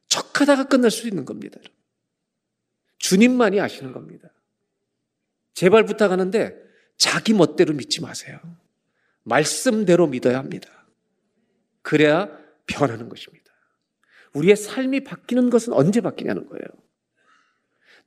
척하다가 0.09 0.65
끝날 0.65 0.91
수 0.91 1.07
있는 1.07 1.25
겁니다. 1.25 1.59
주님만이 2.99 3.59
아시는 3.59 3.93
겁니다. 3.93 4.29
제발 5.55 5.85
부탁하는데 5.85 6.55
자기 6.97 7.33
멋대로 7.33 7.73
믿지 7.73 7.99
마세요. 7.99 8.39
말씀대로 9.23 10.05
믿어야 10.05 10.37
합니다. 10.37 10.69
그래야 11.81 12.29
변하는 12.67 13.09
것입니다. 13.09 13.51
우리의 14.33 14.55
삶이 14.55 15.03
바뀌는 15.03 15.49
것은 15.49 15.73
언제 15.73 15.99
바뀌냐는 15.99 16.47
거예요. 16.47 16.88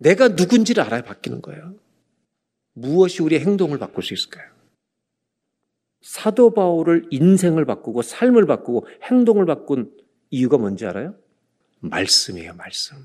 내가 0.03 0.28
누군지를 0.28 0.82
알아야 0.82 1.03
바뀌는 1.03 1.42
거예요. 1.42 1.74
무엇이 2.74 3.22
우리의 3.22 3.42
행동을 3.42 3.78
바꿀 3.78 4.03
수 4.03 4.14
있을까요? 4.14 4.50
사도 6.00 6.53
바울을 6.53 7.07
인생을 7.11 7.64
바꾸고 7.64 8.03
삶을 8.03 8.46
바꾸고 8.46 8.86
행동을 9.05 9.46
바꾼 9.46 9.92
이유가 10.30 10.59
뭔지 10.59 10.84
알아요? 10.86 11.14
말씀이에요, 11.80 12.55
말씀. 12.55 12.96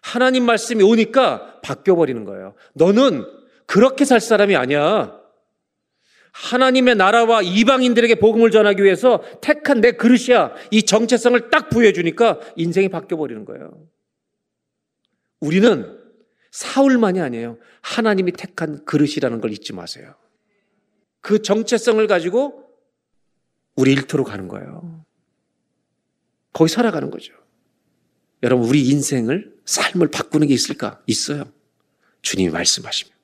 하나님 0.00 0.44
말씀이 0.44 0.82
오니까 0.82 1.60
바뀌어버리는 1.62 2.24
거예요. 2.24 2.54
너는 2.74 3.24
그렇게 3.66 4.04
살 4.04 4.20
사람이 4.20 4.54
아니야. 4.54 5.18
하나님의 6.32 6.94
나라와 6.94 7.42
이방인들에게 7.42 8.16
복음을 8.16 8.50
전하기 8.50 8.84
위해서 8.84 9.22
택한 9.40 9.80
내 9.80 9.92
그릇이야. 9.92 10.54
이 10.70 10.84
정체성을 10.84 11.50
딱 11.50 11.68
부여해 11.68 11.92
주니까 11.92 12.38
인생이 12.56 12.88
바뀌어 12.88 13.18
버리는 13.18 13.44
거예요. 13.44 13.88
우리는 15.40 15.98
사울만이 16.50 17.20
아니에요. 17.20 17.58
하나님이 17.82 18.32
택한 18.32 18.84
그릇이라는 18.84 19.40
걸 19.40 19.52
잊지 19.52 19.72
마세요. 19.72 20.14
그 21.20 21.42
정체성을 21.42 22.04
가지고 22.06 22.64
우리 23.76 23.92
일터로 23.92 24.24
가는 24.24 24.48
거예요. 24.48 25.04
거기 26.52 26.70
살아가는 26.70 27.10
거죠. 27.10 27.34
여러분, 28.42 28.68
우리 28.68 28.88
인생을, 28.88 29.56
삶을 29.64 30.08
바꾸는 30.08 30.48
게 30.48 30.54
있을까? 30.54 31.02
있어요. 31.06 31.52
주님이 32.22 32.50
말씀하시면. 32.50 33.16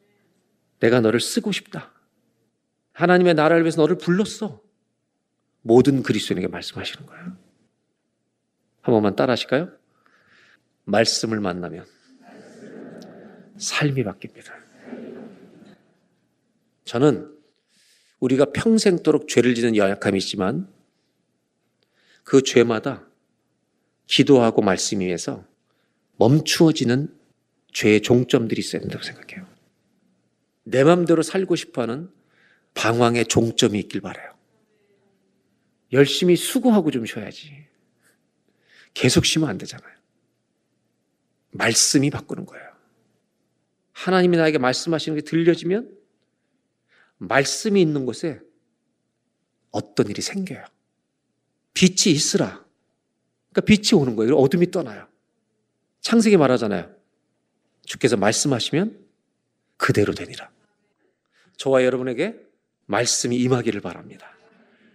내가 0.80 1.00
너를 1.00 1.20
쓰고 1.20 1.50
싶다. 1.52 1.92
하나님의 2.92 3.34
나라를 3.34 3.64
위해서 3.64 3.80
너를 3.80 3.98
불렀어. 3.98 4.60
모든 5.62 6.02
그리스도인에게 6.02 6.48
말씀하시는 6.48 7.06
거예요. 7.06 7.24
한 8.82 8.92
번만 8.92 9.16
따라 9.16 9.32
하실까요? 9.32 9.70
말씀을 10.84 11.40
만나면 11.40 11.86
삶이 13.64 14.04
바뀝니다. 14.04 14.52
저는 16.84 17.34
우리가 18.20 18.52
평생도록 18.52 19.26
죄를 19.28 19.54
짓는 19.54 19.76
연약함이 19.76 20.18
있지만 20.18 20.68
그 22.22 22.42
죄마다 22.42 23.06
기도하고 24.06 24.62
말씀 24.62 25.00
위해서 25.00 25.44
멈추어지는 26.16 27.12
죄의 27.72 28.02
종점들이 28.02 28.60
있어야 28.60 28.80
된다고 28.82 29.02
생각해요. 29.02 29.46
내 30.64 30.84
맘대로 30.84 31.22
살고 31.22 31.56
싶어 31.56 31.82
하는 31.82 32.10
방황의 32.74 33.26
종점이 33.26 33.78
있길 33.80 34.00
바래요. 34.00 34.34
열심히 35.92 36.36
수고하고 36.36 36.90
좀 36.90 37.06
쉬어야지. 37.06 37.66
계속 38.94 39.24
쉬면 39.24 39.48
안 39.48 39.58
되잖아요. 39.58 39.92
말씀이 41.50 42.10
바꾸는 42.10 42.46
거예요. 42.46 42.63
하나님이 43.94 44.36
나에게 44.36 44.58
말씀하시는 44.58 45.16
게 45.16 45.22
들려지면 45.22 45.96
말씀이 47.18 47.80
있는 47.80 48.04
곳에 48.04 48.40
어떤 49.70 50.08
일이 50.08 50.20
생겨요. 50.20 50.64
빛이 51.72 52.14
있으라. 52.14 52.64
그러니까 53.50 53.60
빛이 53.66 54.00
오는 54.00 54.14
거예요. 54.16 54.36
어둠이 54.36 54.70
떠나요. 54.70 55.08
창세기 56.00 56.36
말하잖아요. 56.36 56.94
주께서 57.86 58.16
말씀하시면 58.16 59.04
그대로 59.76 60.12
되니라. 60.12 60.50
저와 61.56 61.84
여러분에게 61.84 62.38
말씀이 62.86 63.36
임하기를 63.36 63.80
바랍니다. 63.80 64.36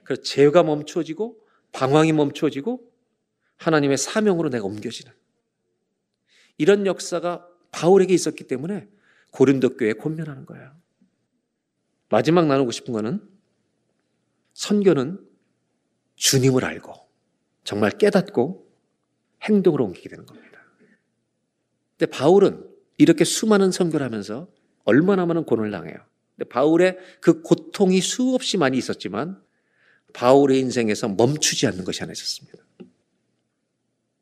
그래서 0.03 0.21
죄가 0.21 0.63
멈추어지고 0.63 1.37
방황이 1.71 2.11
멈추어지고 2.13 2.91
하나님의 3.57 3.97
사명으로 3.97 4.49
내가 4.49 4.65
옮겨지는 4.65 5.11
이런 6.57 6.85
역사가 6.85 7.47
바울에게 7.71 8.13
있었기 8.13 8.45
때문에 8.45 8.87
고린도 9.31 9.77
교회에 9.77 9.93
권면하는 9.93 10.45
거예요. 10.45 10.71
마지막 12.09 12.47
나누고 12.47 12.71
싶은 12.71 12.93
거는 12.93 13.21
선교는 14.53 15.25
주님을 16.15 16.65
알고 16.65 16.93
정말 17.63 17.91
깨닫고 17.91 18.67
행동으로 19.43 19.85
옮기게 19.85 20.09
되는 20.09 20.25
겁니다. 20.25 20.59
근데 21.97 22.11
바울은 22.11 22.67
이렇게 22.97 23.23
수많은 23.23 23.71
선교를 23.71 24.05
하면서 24.05 24.49
얼마나 24.83 25.25
많은 25.25 25.45
고난을 25.45 25.71
당해요. 25.71 25.97
바울의 26.49 26.97
그 27.21 27.41
고통이 27.41 28.01
수없이 28.01 28.57
많이 28.57 28.77
있었지만 28.77 29.41
바울의 30.13 30.59
인생에서 30.59 31.09
멈추지 31.09 31.67
않는 31.67 31.83
것이 31.83 31.99
하나 31.99 32.11
있었습니다. 32.11 32.57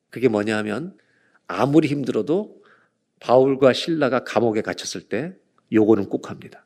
그게 0.10 0.28
뭐냐 0.28 0.58
하면 0.58 0.98
아무리 1.48 1.88
힘들어도 1.88 2.57
바울과 3.20 3.74
신라가 3.74 4.24
감옥에 4.24 4.62
갇혔을 4.62 5.10
때 5.10 5.36
요거는 5.72 6.10
꼭 6.10 6.30
합니다. 6.30 6.66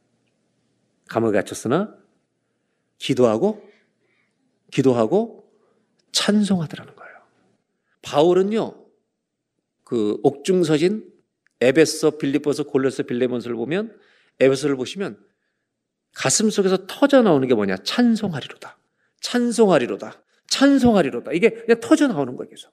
감옥에 1.07 1.33
갇혔으나 1.33 1.95
기도하고 2.97 3.67
기도하고 4.71 5.51
찬송하더라는 6.11 6.95
거예요. 6.95 7.11
바울은요. 8.01 8.85
그 9.83 10.19
옥중서신 10.23 11.11
에베소, 11.59 12.17
빌립보서, 12.17 12.63
골로새, 12.63 13.03
빌레몬서를 13.03 13.55
보면 13.55 13.97
에베소를 14.39 14.75
보시면 14.75 15.19
가슴 16.13 16.49
속에서 16.49 16.85
터져 16.87 17.21
나오는 17.21 17.47
게 17.47 17.53
뭐냐? 17.53 17.77
찬송하리로다. 17.77 18.77
찬송하리로다. 19.21 20.23
찬송하리로다. 20.47 21.31
이게 21.33 21.49
그냥 21.51 21.79
터져 21.79 22.07
나오는 22.07 22.35
거예요, 22.35 22.49
계속. 22.49 22.71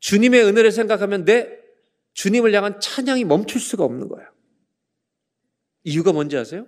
주님의 0.00 0.44
은혜를 0.44 0.72
생각하면 0.72 1.24
내 1.24 1.61
주님을 2.14 2.52
향한 2.54 2.80
찬양이 2.80 3.24
멈출 3.24 3.60
수가 3.60 3.84
없는 3.84 4.08
거예요. 4.08 4.28
이유가 5.84 6.12
뭔지 6.12 6.36
아세요? 6.36 6.66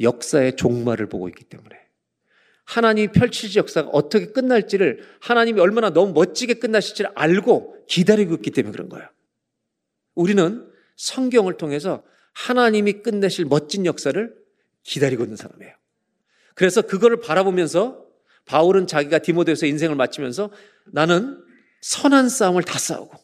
역사의 0.00 0.56
종말을 0.56 1.08
보고 1.08 1.28
있기 1.28 1.44
때문에. 1.44 1.76
하나님이 2.64 3.12
펼칠 3.12 3.54
역사가 3.56 3.88
어떻게 3.90 4.26
끝날지를 4.26 5.02
하나님이 5.20 5.60
얼마나 5.60 5.90
너무 5.90 6.12
멋지게 6.12 6.54
끝나실지를 6.54 7.10
알고 7.14 7.86
기다리고 7.86 8.34
있기 8.34 8.50
때문에 8.50 8.72
그런 8.72 8.88
거예요. 8.88 9.08
우리는 10.14 10.70
성경을 10.96 11.56
통해서 11.56 12.04
하나님이 12.34 13.02
끝내실 13.02 13.46
멋진 13.46 13.86
역사를 13.86 14.36
기다리고 14.82 15.22
있는 15.22 15.36
사람이에요. 15.36 15.74
그래서 16.54 16.82
그거를 16.82 17.20
바라보면서 17.20 18.04
바울은 18.44 18.86
자기가 18.86 19.18
디모데에서 19.18 19.66
인생을 19.66 19.96
마치면서 19.96 20.50
나는 20.86 21.42
선한 21.80 22.28
싸움을 22.28 22.64
다 22.64 22.78
싸우고 22.78 23.16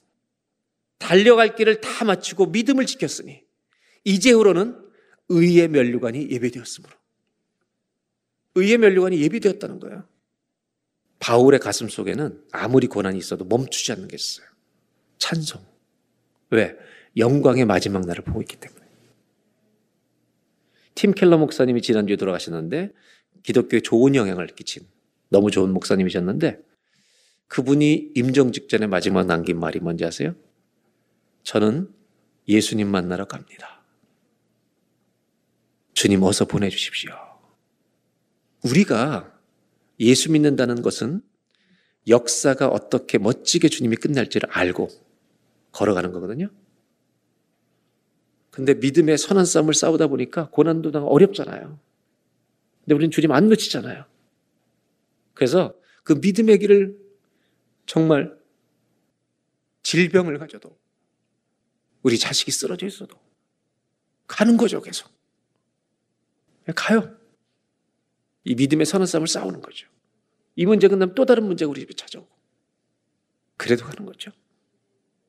달려갈 0.98 1.54
길을 1.54 1.80
다 1.80 2.04
마치고 2.04 2.46
믿음을 2.46 2.86
지켰으니 2.86 3.42
이제후로는 4.04 4.78
의의 5.28 5.68
면류관이 5.68 6.30
예배되었으므로 6.30 6.92
의의 8.54 8.78
면류관이 8.78 9.20
예비되었다는 9.20 9.80
거예요. 9.80 10.06
바울의 11.18 11.60
가슴 11.60 11.88
속에는 11.88 12.44
아무리 12.52 12.86
고난이 12.86 13.18
있어도 13.18 13.44
멈추지 13.44 13.92
않는 13.92 14.08
게 14.08 14.16
있어요. 14.16 14.46
찬송. 15.18 15.64
왜? 16.50 16.76
영광의 17.16 17.64
마지막 17.64 18.04
날을 18.06 18.24
보고 18.24 18.42
있기 18.42 18.56
때문에. 18.56 18.84
팀 20.94 21.12
켈러 21.12 21.38
목사님이 21.38 21.82
지난주에 21.82 22.16
돌아가셨는데 22.16 22.92
기독교에 23.42 23.80
좋은 23.80 24.14
영향을 24.14 24.46
끼친 24.48 24.86
너무 25.28 25.50
좋은 25.50 25.72
목사님이셨는데 25.72 26.60
그분이 27.48 28.12
임종 28.14 28.52
직전에 28.52 28.86
마지막 28.86 29.26
남긴 29.26 29.58
말이 29.58 29.80
뭔지 29.80 30.04
아세요? 30.04 30.34
저는 31.44 31.94
예수님 32.48 32.88
만나러 32.88 33.26
갑니다. 33.26 33.82
주님 35.92 36.22
어서 36.22 36.44
보내주십시오. 36.46 37.12
우리가 38.64 39.32
예수 40.00 40.32
믿는다는 40.32 40.82
것은 40.82 41.22
역사가 42.08 42.68
어떻게 42.68 43.18
멋지게 43.18 43.68
주님이 43.68 43.96
끝날지를 43.96 44.50
알고 44.50 44.88
걸어가는 45.72 46.12
거거든요. 46.12 46.48
근데 48.50 48.74
믿음의 48.74 49.18
선한 49.18 49.44
싸움을 49.44 49.74
싸우다 49.74 50.06
보니까 50.08 50.48
고난도 50.50 50.92
당 50.92 51.04
어렵잖아요. 51.06 51.78
근데 52.80 52.94
우리는 52.94 53.10
주님 53.10 53.32
안 53.32 53.48
놓치잖아요. 53.48 54.04
그래서 55.34 55.74
그 56.04 56.14
믿음의 56.14 56.58
길을 56.58 56.96
정말 57.86 58.36
질병을 59.82 60.38
가져도 60.38 60.78
우리 62.04 62.18
자식이 62.18 62.52
쓰러져 62.52 62.86
있어도 62.86 63.18
가는 64.28 64.56
거죠, 64.56 64.80
계속. 64.80 65.10
가요. 66.76 67.18
이 68.44 68.54
믿음의 68.54 68.86
선한 68.86 69.06
싸움을 69.06 69.26
싸우는 69.26 69.60
거죠. 69.60 69.88
이 70.54 70.66
문제 70.66 70.86
끝나면 70.86 71.14
또 71.14 71.24
다른 71.26 71.44
문제가 71.44 71.70
우리 71.70 71.80
집에 71.80 71.94
찾아오고. 71.94 72.28
그래도 73.56 73.84
가는 73.84 74.06
거죠. 74.06 74.30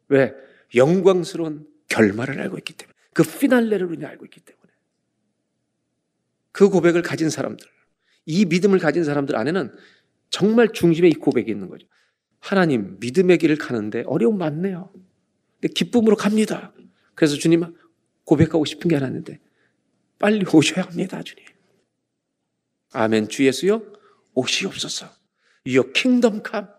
왜? 0.09 0.33
영광스러운 0.75 1.67
결말을 1.87 2.39
알고 2.39 2.57
있기 2.59 2.73
때문에. 2.73 2.95
그 3.13 3.23
피날레를 3.23 3.87
우리는 3.87 4.05
알고 4.07 4.25
있기 4.25 4.41
때문에. 4.41 4.71
그 6.51 6.69
고백을 6.69 7.01
가진 7.01 7.29
사람들, 7.29 7.67
이 8.25 8.45
믿음을 8.45 8.79
가진 8.79 9.03
사람들 9.03 9.35
안에는 9.35 9.75
정말 10.29 10.69
중심에 10.73 11.07
이 11.07 11.13
고백이 11.13 11.49
있는 11.51 11.69
거죠. 11.69 11.87
하나님, 12.39 12.97
믿음의 12.99 13.37
길을 13.37 13.57
가는데 13.57 14.03
어려움 14.07 14.37
많네요. 14.37 14.91
기쁨으로 15.73 16.15
갑니다. 16.15 16.73
그래서 17.15 17.35
주님 17.35 17.75
고백하고 18.23 18.65
싶은 18.65 18.87
게 18.87 18.95
하나 18.95 19.07
있는데, 19.07 19.39
빨리 20.19 20.45
오셔야 20.51 20.85
합니다, 20.85 21.21
주님. 21.23 21.45
아멘. 22.91 23.29
주 23.29 23.45
예수요, 23.45 23.83
오시옵소서. 24.33 25.09
킹덤 25.93 26.43
캄. 26.43 26.73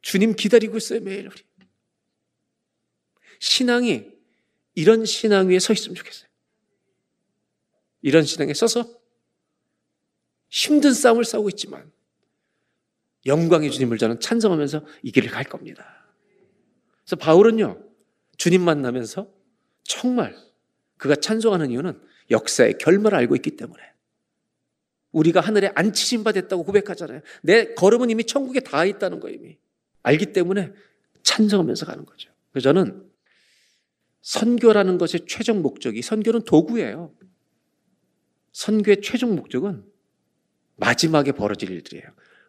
주님 0.00 0.34
기다리고 0.34 0.76
있어요, 0.76 1.00
매일 1.00 1.28
우리. 1.28 1.42
신앙이 3.38 4.10
이런 4.74 5.04
신앙 5.04 5.48
위에 5.48 5.58
서 5.58 5.72
있으면 5.72 5.94
좋겠어요. 5.94 6.28
이런 8.02 8.24
신앙에 8.24 8.54
서서 8.54 9.00
힘든 10.48 10.92
싸움을 10.92 11.24
싸우고 11.24 11.48
있지만 11.50 11.90
영광의 13.26 13.70
주님을 13.70 13.98
저는 13.98 14.20
찬성하면서 14.20 14.84
이 15.02 15.12
길을 15.12 15.30
갈 15.30 15.44
겁니다. 15.44 16.04
그래서 17.04 17.16
바울은요, 17.16 17.91
주님 18.42 18.64
만나면서 18.64 19.32
정말 19.84 20.36
그가 20.96 21.14
찬송하는 21.14 21.70
이유는 21.70 22.00
역사의 22.32 22.78
결말을 22.78 23.16
알고 23.16 23.36
있기 23.36 23.52
때문에 23.52 23.80
우리가 25.12 25.38
하늘에 25.38 25.70
안치신 25.76 26.24
바 26.24 26.32
됐다고 26.32 26.64
고백하잖아요. 26.64 27.20
내 27.42 27.72
걸음은 27.74 28.10
이미 28.10 28.24
천국에 28.24 28.58
닿아 28.58 28.84
있다는 28.84 29.20
거 29.20 29.30
이미 29.30 29.58
알기 30.02 30.32
때문에 30.32 30.72
찬성하면서 31.22 31.86
가는 31.86 32.04
거죠. 32.04 32.32
그래서 32.50 32.72
저는 32.72 33.08
선교라는 34.22 34.98
것의 34.98 35.26
최종 35.28 35.62
목적이 35.62 36.02
선교는 36.02 36.42
도구예요. 36.42 37.14
선교의 38.50 39.02
최종 39.02 39.36
목적은 39.36 39.84
마지막에 40.74 41.30
벌어질 41.30 41.70
일들이에요. 41.70 42.06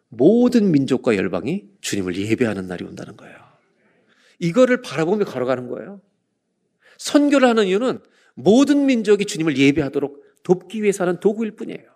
모든 0.08 0.72
민족과 0.72 1.14
열방이 1.14 1.68
주님을 1.82 2.16
예배하는 2.16 2.66
날이 2.66 2.84
온다는 2.84 3.16
거예요. 3.16 3.43
이거를 4.38 4.82
바라보며 4.82 5.24
걸어가는 5.24 5.68
거예요. 5.68 6.00
선교를 6.98 7.48
하는 7.48 7.66
이유는 7.66 8.00
모든 8.34 8.86
민족이 8.86 9.26
주님을 9.26 9.56
예배하도록 9.56 10.42
돕기 10.42 10.82
위해서 10.82 11.04
하는 11.04 11.20
도구일 11.20 11.52
뿐이에요. 11.52 11.94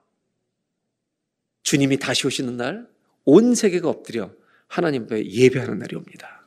주님이 1.63 1.99
다시 1.99 2.27
오시는 2.27 2.57
날, 2.57 2.89
온 3.25 3.55
세계가 3.55 3.89
엎드려 3.89 4.33
하나님 4.67 5.05
앞에 5.05 5.31
예배하는 5.31 5.79
날이 5.79 5.97
옵니다. 5.97 6.47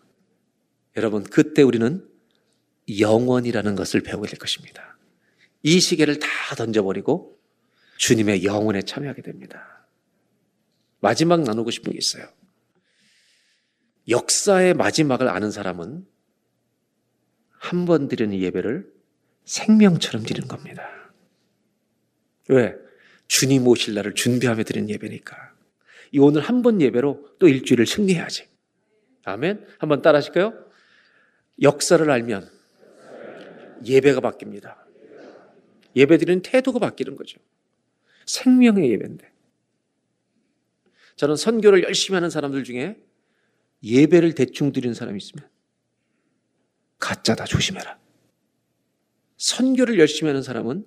여러분, 0.97 1.23
그때 1.23 1.61
우리는 1.61 2.07
영원이라는 2.99 3.75
것을 3.75 4.01
배우게 4.01 4.27
될 4.27 4.39
것입니다. 4.39 4.97
이 5.63 5.79
시계를 5.79 6.19
다 6.19 6.27
던져버리고 6.55 7.39
주님의 7.97 8.43
영혼에 8.43 8.81
참여하게 8.81 9.21
됩니다. 9.21 9.87
마지막 10.99 11.41
나누고 11.43 11.71
싶은 11.71 11.91
게 11.91 11.97
있어요. 11.97 12.25
역사의 14.09 14.73
마지막을 14.73 15.27
아는 15.27 15.51
사람은 15.51 16.05
한 17.49 17.85
번 17.85 18.07
드리는 18.07 18.35
예배를 18.37 18.91
생명처럼 19.45 20.23
드리는 20.25 20.47
겁니다. 20.47 20.89
왜? 22.47 22.75
주님 23.27 23.67
오실 23.67 23.93
날을 23.93 24.15
준비하며 24.15 24.63
드리는 24.63 24.89
예배니까. 24.89 25.53
이 26.11 26.19
오늘 26.19 26.41
한 26.41 26.61
번 26.63 26.81
예배로 26.81 27.35
또 27.39 27.47
일주일을 27.47 27.85
승리해야지. 27.85 28.47
아멘? 29.23 29.65
한번 29.77 30.01
따라 30.01 30.17
하실까요? 30.17 30.53
역사를 31.61 32.09
알면 32.09 32.49
예배가 33.85 34.19
바뀝니다. 34.21 34.75
예배 35.95 36.17
드리는 36.17 36.41
태도가 36.41 36.79
바뀌는 36.79 37.15
거죠. 37.15 37.39
생명의 38.25 38.89
예배인데. 38.91 39.31
저는 41.15 41.35
선교를 41.35 41.83
열심히 41.83 42.15
하는 42.15 42.29
사람들 42.31 42.63
중에 42.63 42.97
예배를 43.83 44.35
대충 44.35 44.71
드리는 44.71 44.93
사람이 44.93 45.17
있으면 45.17 45.49
가짜다 46.99 47.45
조심해라. 47.45 47.99
선교를 49.37 49.99
열심히 49.99 50.29
하는 50.29 50.43
사람은 50.43 50.85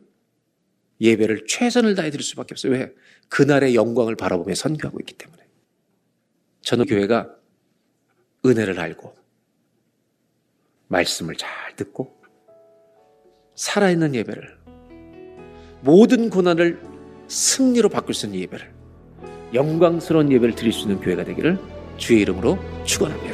예배를 1.01 1.47
최선을 1.49 1.97
다해 1.97 2.11
드릴 2.11 2.23
수밖에 2.23 2.55
없어요. 2.55 2.73
왜? 2.73 2.95
그날의 3.29 3.75
영광을 3.75 4.15
바라보며 4.15 4.55
선교하고 4.55 5.01
있기 5.01 5.15
때문에. 5.15 5.43
저는 6.63 6.87
교회가 6.87 7.35
은혜를 8.47 8.79
알고 8.79 9.15
말씀을 10.89 11.35
잘 11.37 11.75
듣고 11.77 12.17
살아있는 13.57 14.15
예배를 14.15 14.59
모든 15.83 16.31
고난을 16.31 16.81
승리로 17.27 17.89
바꿀 17.89 18.15
수 18.15 18.27
있는 18.27 18.41
예배를 18.41 18.73
영광스러운 19.53 20.31
예배를 20.33 20.55
드릴 20.55 20.73
수 20.73 20.83
있는 20.83 21.01
교회가 21.01 21.25
되기를 21.25 21.59
주의 21.97 22.23
이름으로 22.23 22.59
축원합니다. 22.85 23.34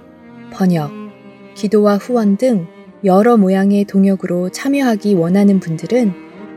번역, 0.51 0.91
기도와 1.55 1.97
후원 1.97 2.37
등 2.37 2.67
여러 3.03 3.37
모양의 3.37 3.85
동역으로 3.85 4.49
참여하기 4.49 5.15
원하는 5.15 5.59
분들은 5.59 6.13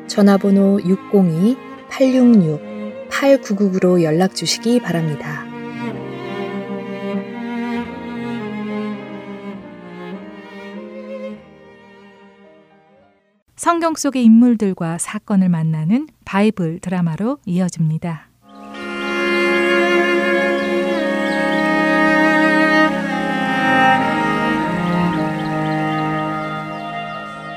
전화번호 0.06 0.78
602-866-8999로 1.88 4.02
연락 4.02 4.34
주시기 4.34 4.80
바랍니다. 4.80 5.46
성경 13.56 13.94
속의 13.94 14.22
인물들과 14.24 14.98
사건을 14.98 15.48
만나는 15.48 16.08
바이블 16.26 16.80
드라마로 16.80 17.38
이어집니다. 17.46 18.33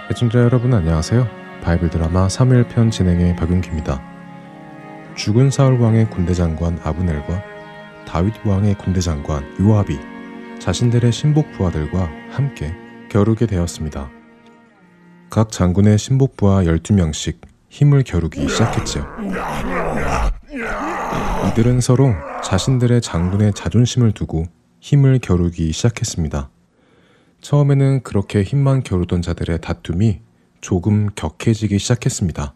애청자 0.10 0.40
여러분 0.40 0.74
안녕하세요. 0.74 1.28
바이블 1.62 1.90
드라마 1.90 2.28
3일편 2.28 2.90
진행의 2.92 3.36
박윤기입니다. 3.36 4.02
죽은 5.16 5.52
사울 5.52 5.82
왕의 5.82 6.10
군대 6.10 6.34
장관 6.34 6.80
아브넬과 6.82 7.44
다윗 8.08 8.34
왕의 8.46 8.78
군대 8.78 9.02
장관 9.02 9.44
요압이 9.60 10.00
자신들의 10.60 11.12
신복 11.12 11.52
부하들과 11.52 12.10
함께 12.30 12.74
겨루게 13.10 13.48
되었습니다. 13.48 14.10
각 15.30 15.52
장군의 15.52 15.98
신복 15.98 16.38
부하 16.38 16.64
12명씩 16.64 17.40
힘을 17.68 18.04
겨루기 18.04 18.48
시작했지요. 18.48 19.06
이들은 21.52 21.82
서로 21.82 22.14
자신들의 22.46 23.02
장군의 23.02 23.54
자존심을 23.54 24.14
두고 24.14 24.46
힘을 24.80 25.20
겨루기 25.20 25.74
시작했습니다. 25.74 26.50
처음에는 27.42 28.04
그렇게 28.04 28.44
힘만 28.44 28.84
겨루던 28.84 29.22
자들의 29.22 29.62
다툼이 29.62 30.22
조금 30.62 31.10
격해지기 31.16 31.80
시작했습니다. 31.80 32.54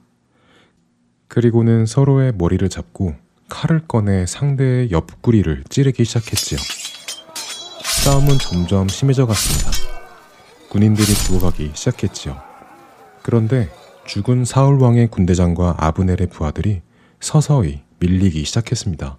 그리고는 1.28 1.86
서로의 1.86 2.34
머리를 2.36 2.68
잡고 2.68 3.16
칼을 3.48 3.88
꺼내 3.88 4.26
상대의 4.26 4.92
옆구리를 4.92 5.64
찌르기 5.70 6.04
시작했지요. 6.04 6.60
싸움은 8.04 8.38
점점 8.40 8.88
심해져 8.88 9.26
갔습니다. 9.28 9.72
군인들이 10.70 11.06
죽어가기 11.06 11.72
시작했지요. 11.74 12.42
그런데 13.22 13.70
죽은 14.08 14.46
사울 14.46 14.82
왕의 14.82 15.10
군대장과 15.10 15.76
아브넬의 15.78 16.28
부하들이 16.32 16.82
서서히 17.20 17.82
밀리기 18.00 18.44
시작했습니다. 18.44 19.18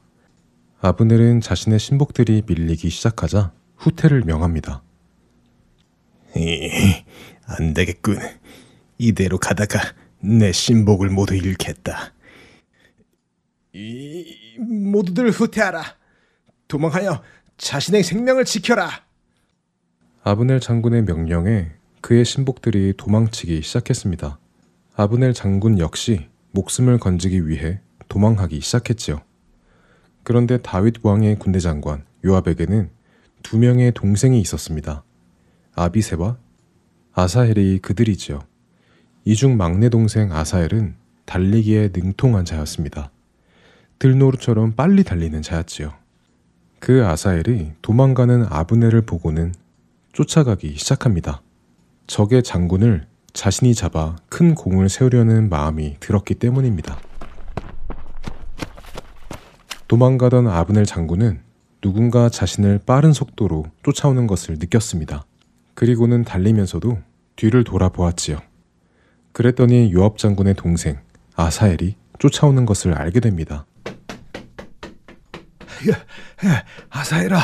아브넬은 0.80 1.40
자신의 1.40 1.78
신복들이 1.78 2.42
밀리기 2.46 2.90
시작하자 2.90 3.52
후퇴를 3.76 4.22
명합니다. 4.24 4.82
안 7.47 7.74
되겠군. 7.74 8.18
이대로 8.99 9.39
가다가 9.39 9.80
내 10.20 10.53
신복을 10.53 11.11
모두 11.11 11.35
잃겠다. 11.35 12.12
이 13.72 14.59
모두들 14.59 15.30
후퇴하라. 15.30 15.83
도망하여 16.68 17.22
자신의 17.59 18.03
생명을 18.03 18.45
지켜라. 18.45 18.89
아브넬 20.22 20.61
장군의 20.61 21.03
명령에 21.03 21.72
그의 22.01 22.24
신복들이 22.24 22.95
도망치기 22.97 23.62
시작했습니다. 23.62 24.39
아브넬 24.95 25.35
장군 25.35 25.78
역시 25.78 26.28
목숨을 26.53 26.99
건지기 26.99 27.49
위해 27.49 27.80
도망하기 28.09 28.61
시작했지요. 28.61 29.22
그런데 30.22 30.59
다윗 30.59 30.97
왕의 31.03 31.39
군대 31.39 31.59
장관 31.59 32.05
요압에게는 32.24 32.91
두 33.43 33.59
명의 33.59 33.93
동생이 33.93 34.41
있었습니다. 34.41 35.03
아비세와 35.75 36.37
아사헬이 37.14 37.79
그들이지요. 37.81 38.41
이중 39.25 39.57
막내 39.57 39.89
동생 39.89 40.33
아사헬은 40.33 40.95
달리기에 41.25 41.91
능통한 41.93 42.45
자였습니다. 42.45 43.11
들노루처럼 43.99 44.73
빨리 44.73 45.05
달리는 45.05 45.41
자였지요. 45.41 45.93
그 46.81 47.07
아사헬이 47.07 47.73
도망가는 47.81 48.47
아브넬을 48.49 49.03
보고는 49.03 49.55
쫓아가기 50.12 50.75
시작합니다. 50.77 51.41
적의 52.07 52.43
장군을 52.43 53.07
자신이 53.33 53.75
잡아 53.75 54.16
큰 54.29 54.55
공을 54.55 54.89
세우려는 54.89 55.49
마음이 55.49 55.97
들었기 56.01 56.35
때문입니다. 56.35 56.99
도망가던 59.89 60.49
아브넬 60.49 60.85
장군은 60.85 61.41
누군가 61.81 62.29
자신을 62.29 62.81
빠른 62.85 63.12
속도로 63.12 63.66
쫓아오는 63.83 64.27
것을 64.27 64.57
느꼈습니다. 64.59 65.25
그리고는 65.75 66.25
달리면서도 66.25 67.03
뒤를 67.37 67.64
돌아보았지요. 67.64 68.39
그랬더니 69.33 69.93
요압 69.93 70.18
장군의 70.18 70.55
동생 70.55 71.01
아사엘이 71.35 71.97
쫓아오는 72.18 72.66
것을 72.66 72.95
알게 72.95 73.20
됩니다. 73.20 73.66
아사엘아, 76.91 77.41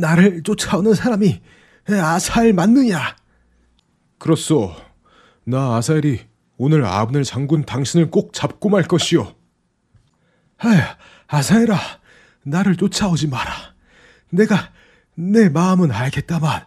나를 0.00 0.42
쫓아오는 0.42 0.94
사람이 0.94 1.42
아사엘 1.88 2.54
맞느냐? 2.54 3.16
그렇소. 4.18 4.74
나 5.44 5.76
아사엘이 5.76 6.20
오늘 6.56 6.84
아브넬 6.84 7.24
장군 7.24 7.64
당신을 7.64 8.10
꼭 8.10 8.32
잡고 8.32 8.70
말 8.70 8.82
것이오. 8.84 9.34
아사엘아, 11.26 11.78
나를 12.42 12.76
쫓아오지 12.76 13.28
마라. 13.28 13.52
내가 14.30 14.72
내 15.14 15.48
마음은 15.48 15.92
알겠다만 15.92 16.66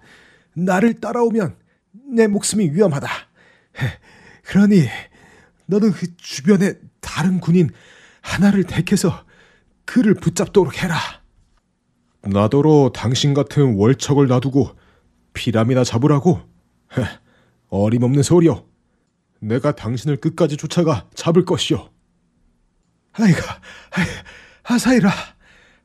나를 0.58 0.95
따라오면 0.99 1.55
내 2.16 2.28
목숨이 2.28 2.72
위험하다. 2.72 3.08
그러니 4.43 4.88
너는 5.68 5.91
그 5.91 6.16
주변에 6.18 6.74
다른 6.99 7.39
군인 7.39 7.70
하나를 8.22 8.64
택해서 8.64 9.26
그를 9.86 10.16
붙잡도록 10.16 10.82
해라. 10.82 10.97
나더러 12.22 12.91
당신 12.93 13.34
같은 13.34 13.76
월척을 13.76 14.28
놔두고 14.28 14.76
피람이나 15.34 15.84
잡으라고? 15.84 16.41
어림없는 17.70 18.24
소리여. 18.24 18.66
내가 19.39 19.76
당신을 19.76 20.18
끝까지 20.18 20.58
쫓아가 20.58 21.08
잡을 21.14 21.45
것이오. 21.45 21.89
아이가, 23.14 23.62
아사이라, 24.64 25.12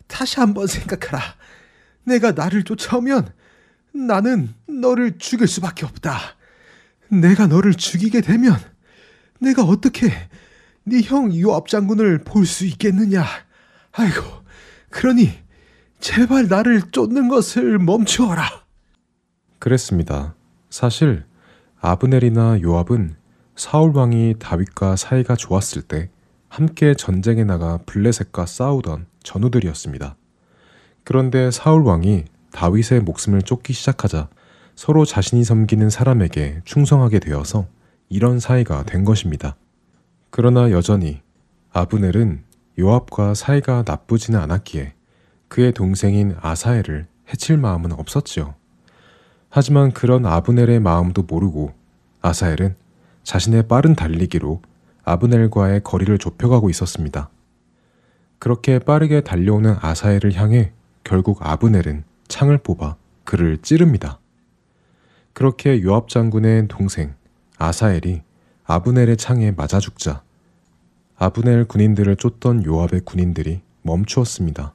다시 0.07 0.41
한번 0.41 0.67
생각하라. 0.67 1.21
내가 2.05 2.33
나를 2.33 2.63
쫓아오면 2.63 3.35
나는 3.95 4.55
너를 4.67 5.19
죽일 5.19 5.47
수밖에 5.47 5.85
없다. 5.85 6.19
내가 7.09 7.47
너를 7.47 7.75
죽이게 7.75 8.21
되면 8.21 8.57
내가 9.41 9.63
어떻게 9.65 10.11
네 10.85 11.01
형 11.03 11.35
요압 11.39 11.69
장군을 11.69 12.25
볼 12.25 12.45
수 12.47 12.65
있겠느냐? 12.67 13.25
아이고, 13.93 14.23
그러니 14.91 15.31
제발 16.01 16.49
나를 16.49 16.91
쫓는 16.91 17.29
것을 17.29 17.79
멈추어라. 17.79 18.65
그랬습니다. 19.59 20.35
사실 20.71 21.25
아브넬이나 21.81 22.61
요압은 22.63 23.17
사울 23.55 23.93
왕이 23.95 24.37
다윗과 24.39 24.97
사이가 24.97 25.37
좋았을 25.37 25.83
때 25.83 26.11
함께 26.49 26.95
전쟁에 26.95 27.45
나가 27.45 27.79
블레셋과 27.87 28.47
싸우던 28.47 29.07
전우들이었습니다. 29.23 30.17
그런데 31.05 31.51
사울 31.51 31.83
왕이 31.83 32.25
다윗의 32.53 33.01
목숨을 33.01 33.43
쫓기 33.43 33.73
시작하자 33.73 34.29
서로 34.75 35.05
자신이 35.05 35.45
섬기는 35.45 35.91
사람에게 35.91 36.61
충성하게 36.65 37.19
되어서 37.19 37.67
이런 38.09 38.39
사이가 38.39 38.85
된 38.85 39.05
것입니다. 39.05 39.57
그러나 40.31 40.71
여전히 40.71 41.21
아브넬은 41.73 42.45
요압과 42.79 43.35
사이가 43.35 43.85
나쁘지는 43.87 44.39
않았기에 44.41 44.95
그의 45.49 45.73
동생인 45.73 46.37
아사엘을 46.41 47.07
해칠 47.31 47.59
마음은 47.59 47.93
없었지요. 47.93 48.55
하지만 49.51 49.93
그런 49.93 50.25
아브넬의 50.25 50.81
마음도 50.81 51.23
모르고 51.23 51.73
아사엘은 52.23 52.77
자신의 53.23 53.69
빠른 53.69 53.95
달리기로 53.95 54.63
아브넬과의 55.05 55.83
거리를 55.85 56.17
좁혀가고 56.19 56.71
있었습니다. 56.71 57.29
그렇게 58.39 58.79
빠르게 58.79 59.21
달려오는 59.21 59.77
아사엘을 59.81 60.35
향해 60.35 60.73
결국 61.05 61.39
아브넬은 61.41 62.05
창을 62.33 62.57
뽑아 62.57 62.97
그를 63.25 63.59
찌릅니다. 63.59 64.19
그렇게 65.35 65.83
요압 65.83 66.09
장군의 66.09 66.67
동생 66.69 67.15
아사엘이 67.59 68.23
아브넬의 68.65 69.19
창에 69.19 69.51
맞아 69.51 69.79
죽자 69.79 70.23
아브넬 71.17 71.67
군인들을 71.67 72.17
쫓던 72.17 72.65
요압의 72.65 73.03
군인들이 73.05 73.61
멈추었습니다. 73.83 74.75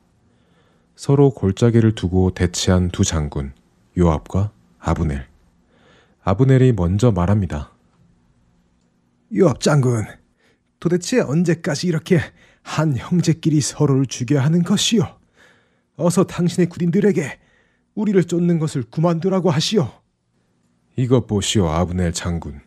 서로 0.95 1.31
골짜기를 1.31 1.95
두고 1.95 2.29
대치한 2.35 2.89
두 2.89 3.03
장군 3.03 3.53
요압과 3.97 4.51
아브넬. 4.77 5.25
아브넬이 6.23 6.73
먼저 6.73 7.11
말합니다. 7.11 7.71
요압 9.35 9.61
장군, 9.61 10.05
도대체 10.79 11.21
언제까지 11.21 11.87
이렇게 11.87 12.19
한 12.61 12.95
형제끼리 12.95 13.61
서로를 13.61 14.05
죽여야 14.05 14.43
하는 14.43 14.61
것이오? 14.61 15.07
어서 15.95 16.23
당신의 16.23 16.69
군인들에게 16.69 17.46
우리를 17.97 18.23
쫓는 18.25 18.59
것을 18.59 18.83
그만두라고 18.83 19.49
하시오. 19.49 19.89
이것 20.95 21.25
보시오 21.25 21.67
아브넬 21.67 22.13
장군. 22.13 22.61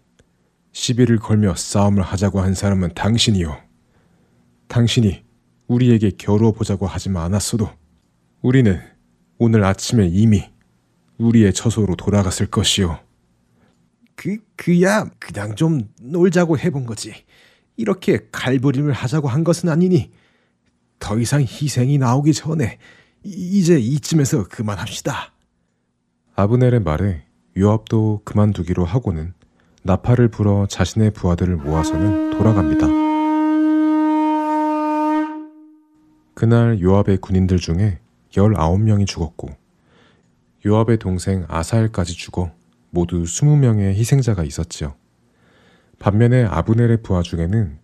시비를 0.73 1.19
걸며 1.19 1.55
싸움을 1.55 2.03
하자고 2.03 2.41
한 2.41 2.53
사람은 2.53 2.95
당신이요. 2.95 3.57
당신이 4.67 5.25
우리에게 5.69 6.11
겨루어 6.19 6.51
보자고 6.51 6.87
하지만 6.89 7.25
않았어도 7.25 7.71
우리는 8.43 8.81
오늘 9.39 9.63
아침에 9.63 10.09
이미 10.09 10.51
우리의 11.19 11.53
처소로 11.53 11.95
돌아갔을 11.95 12.47
것이오. 12.47 12.99
그 14.17 14.39
그야 14.57 15.09
그냥 15.21 15.55
좀 15.55 15.89
놀자고 16.03 16.59
해본 16.59 16.87
거지. 16.87 17.15
이렇게 17.77 18.27
갈부림을 18.33 18.93
하자고 18.93 19.29
한 19.29 19.45
것은 19.45 19.69
아니니 19.69 20.11
더 20.99 21.19
이상 21.21 21.41
희생이 21.43 21.99
나오기 21.99 22.33
전에 22.33 22.79
이- 23.25 23.59
이제 23.59 23.79
이쯤에서 23.79 24.45
그만합시다. 24.49 25.33
아브넬의 26.37 26.81
말에 26.81 27.23
요압도 27.59 28.23
그만두기로 28.25 28.85
하고는 28.85 29.35
나팔을 29.83 30.29
불어 30.29 30.67
자신의 30.67 31.13
부하들을 31.13 31.57
모아서는 31.57 32.31
돌아갑니다. 32.39 32.87
그날 36.35 36.81
요압의 36.81 37.19
군인들 37.19 37.59
중에 37.59 37.99
19명이 38.33 39.07
죽었고 39.07 39.49
요압의 40.65 40.99
동생 40.99 41.45
아사엘까지 41.49 42.15
죽어 42.15 42.53
모두 42.91 43.23
20명의 43.23 43.95
희생자가 43.95 44.45
있었지요. 44.45 44.95
반면에 45.99 46.45
아브넬의 46.45 47.03
부하 47.03 47.23
중에는 47.23 47.79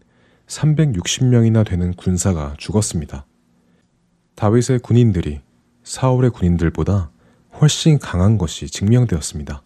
360명이나 0.47 1.67
되는 1.67 1.93
군사가 1.95 2.55
죽었습니다. 2.59 3.27
다윗의 4.37 4.81
군인들이 4.81 5.41
사울의 5.83 6.31
군인들보다 6.31 7.11
훨씬 7.59 7.99
강한 7.99 8.37
것이 8.37 8.67
증명되었습니다. 8.67 9.63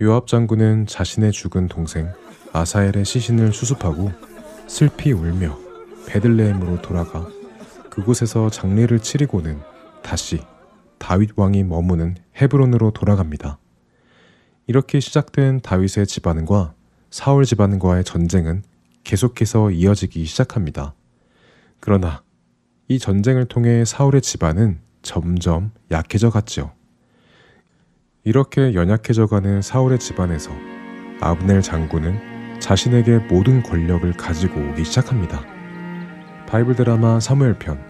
요압 0.00 0.28
장군은 0.28 0.86
자신의 0.86 1.30
죽은 1.32 1.68
동생 1.68 2.10
아사엘의 2.54 3.04
시신을 3.04 3.52
수습하고 3.52 4.12
슬피 4.66 5.12
울며 5.12 5.58
베들레헴으로 6.06 6.80
돌아가 6.80 7.28
그곳에서 7.90 8.48
장례를 8.48 9.00
치르고는 9.00 9.60
다시 10.02 10.40
다윗 10.96 11.32
왕이 11.36 11.64
머무는 11.64 12.16
헤브론으로 12.40 12.92
돌아갑니다. 12.92 13.58
이렇게 14.68 15.00
시작된 15.00 15.60
다윗의 15.60 16.06
집안과 16.06 16.72
사울 17.10 17.44
집안과의 17.44 18.04
전쟁은 18.04 18.62
계속해서 19.04 19.70
이어지기 19.70 20.24
시작합니다. 20.24 20.94
그러나 21.78 22.22
이 22.90 22.98
전쟁을 22.98 23.44
통해 23.44 23.84
사울의 23.84 24.20
집안은 24.20 24.80
점점 25.02 25.70
약해져 25.92 26.28
갔죠. 26.28 26.72
이렇게 28.24 28.74
연약해져 28.74 29.28
가는 29.28 29.62
사울의 29.62 30.00
집안에서 30.00 30.50
아브넬 31.20 31.62
장군은 31.62 32.58
자신에게 32.58 33.18
모든 33.30 33.62
권력을 33.62 34.12
가지고 34.14 34.60
오기 34.60 34.84
시작합니다. 34.84 35.40
바이블 36.48 36.74
드라마 36.74 37.20
사무엘 37.20 37.60
편 37.60 37.80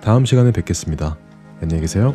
다음 0.00 0.24
시간에 0.24 0.52
뵙겠습니다. 0.52 1.18
안녕히 1.60 1.82
계세요. 1.82 2.14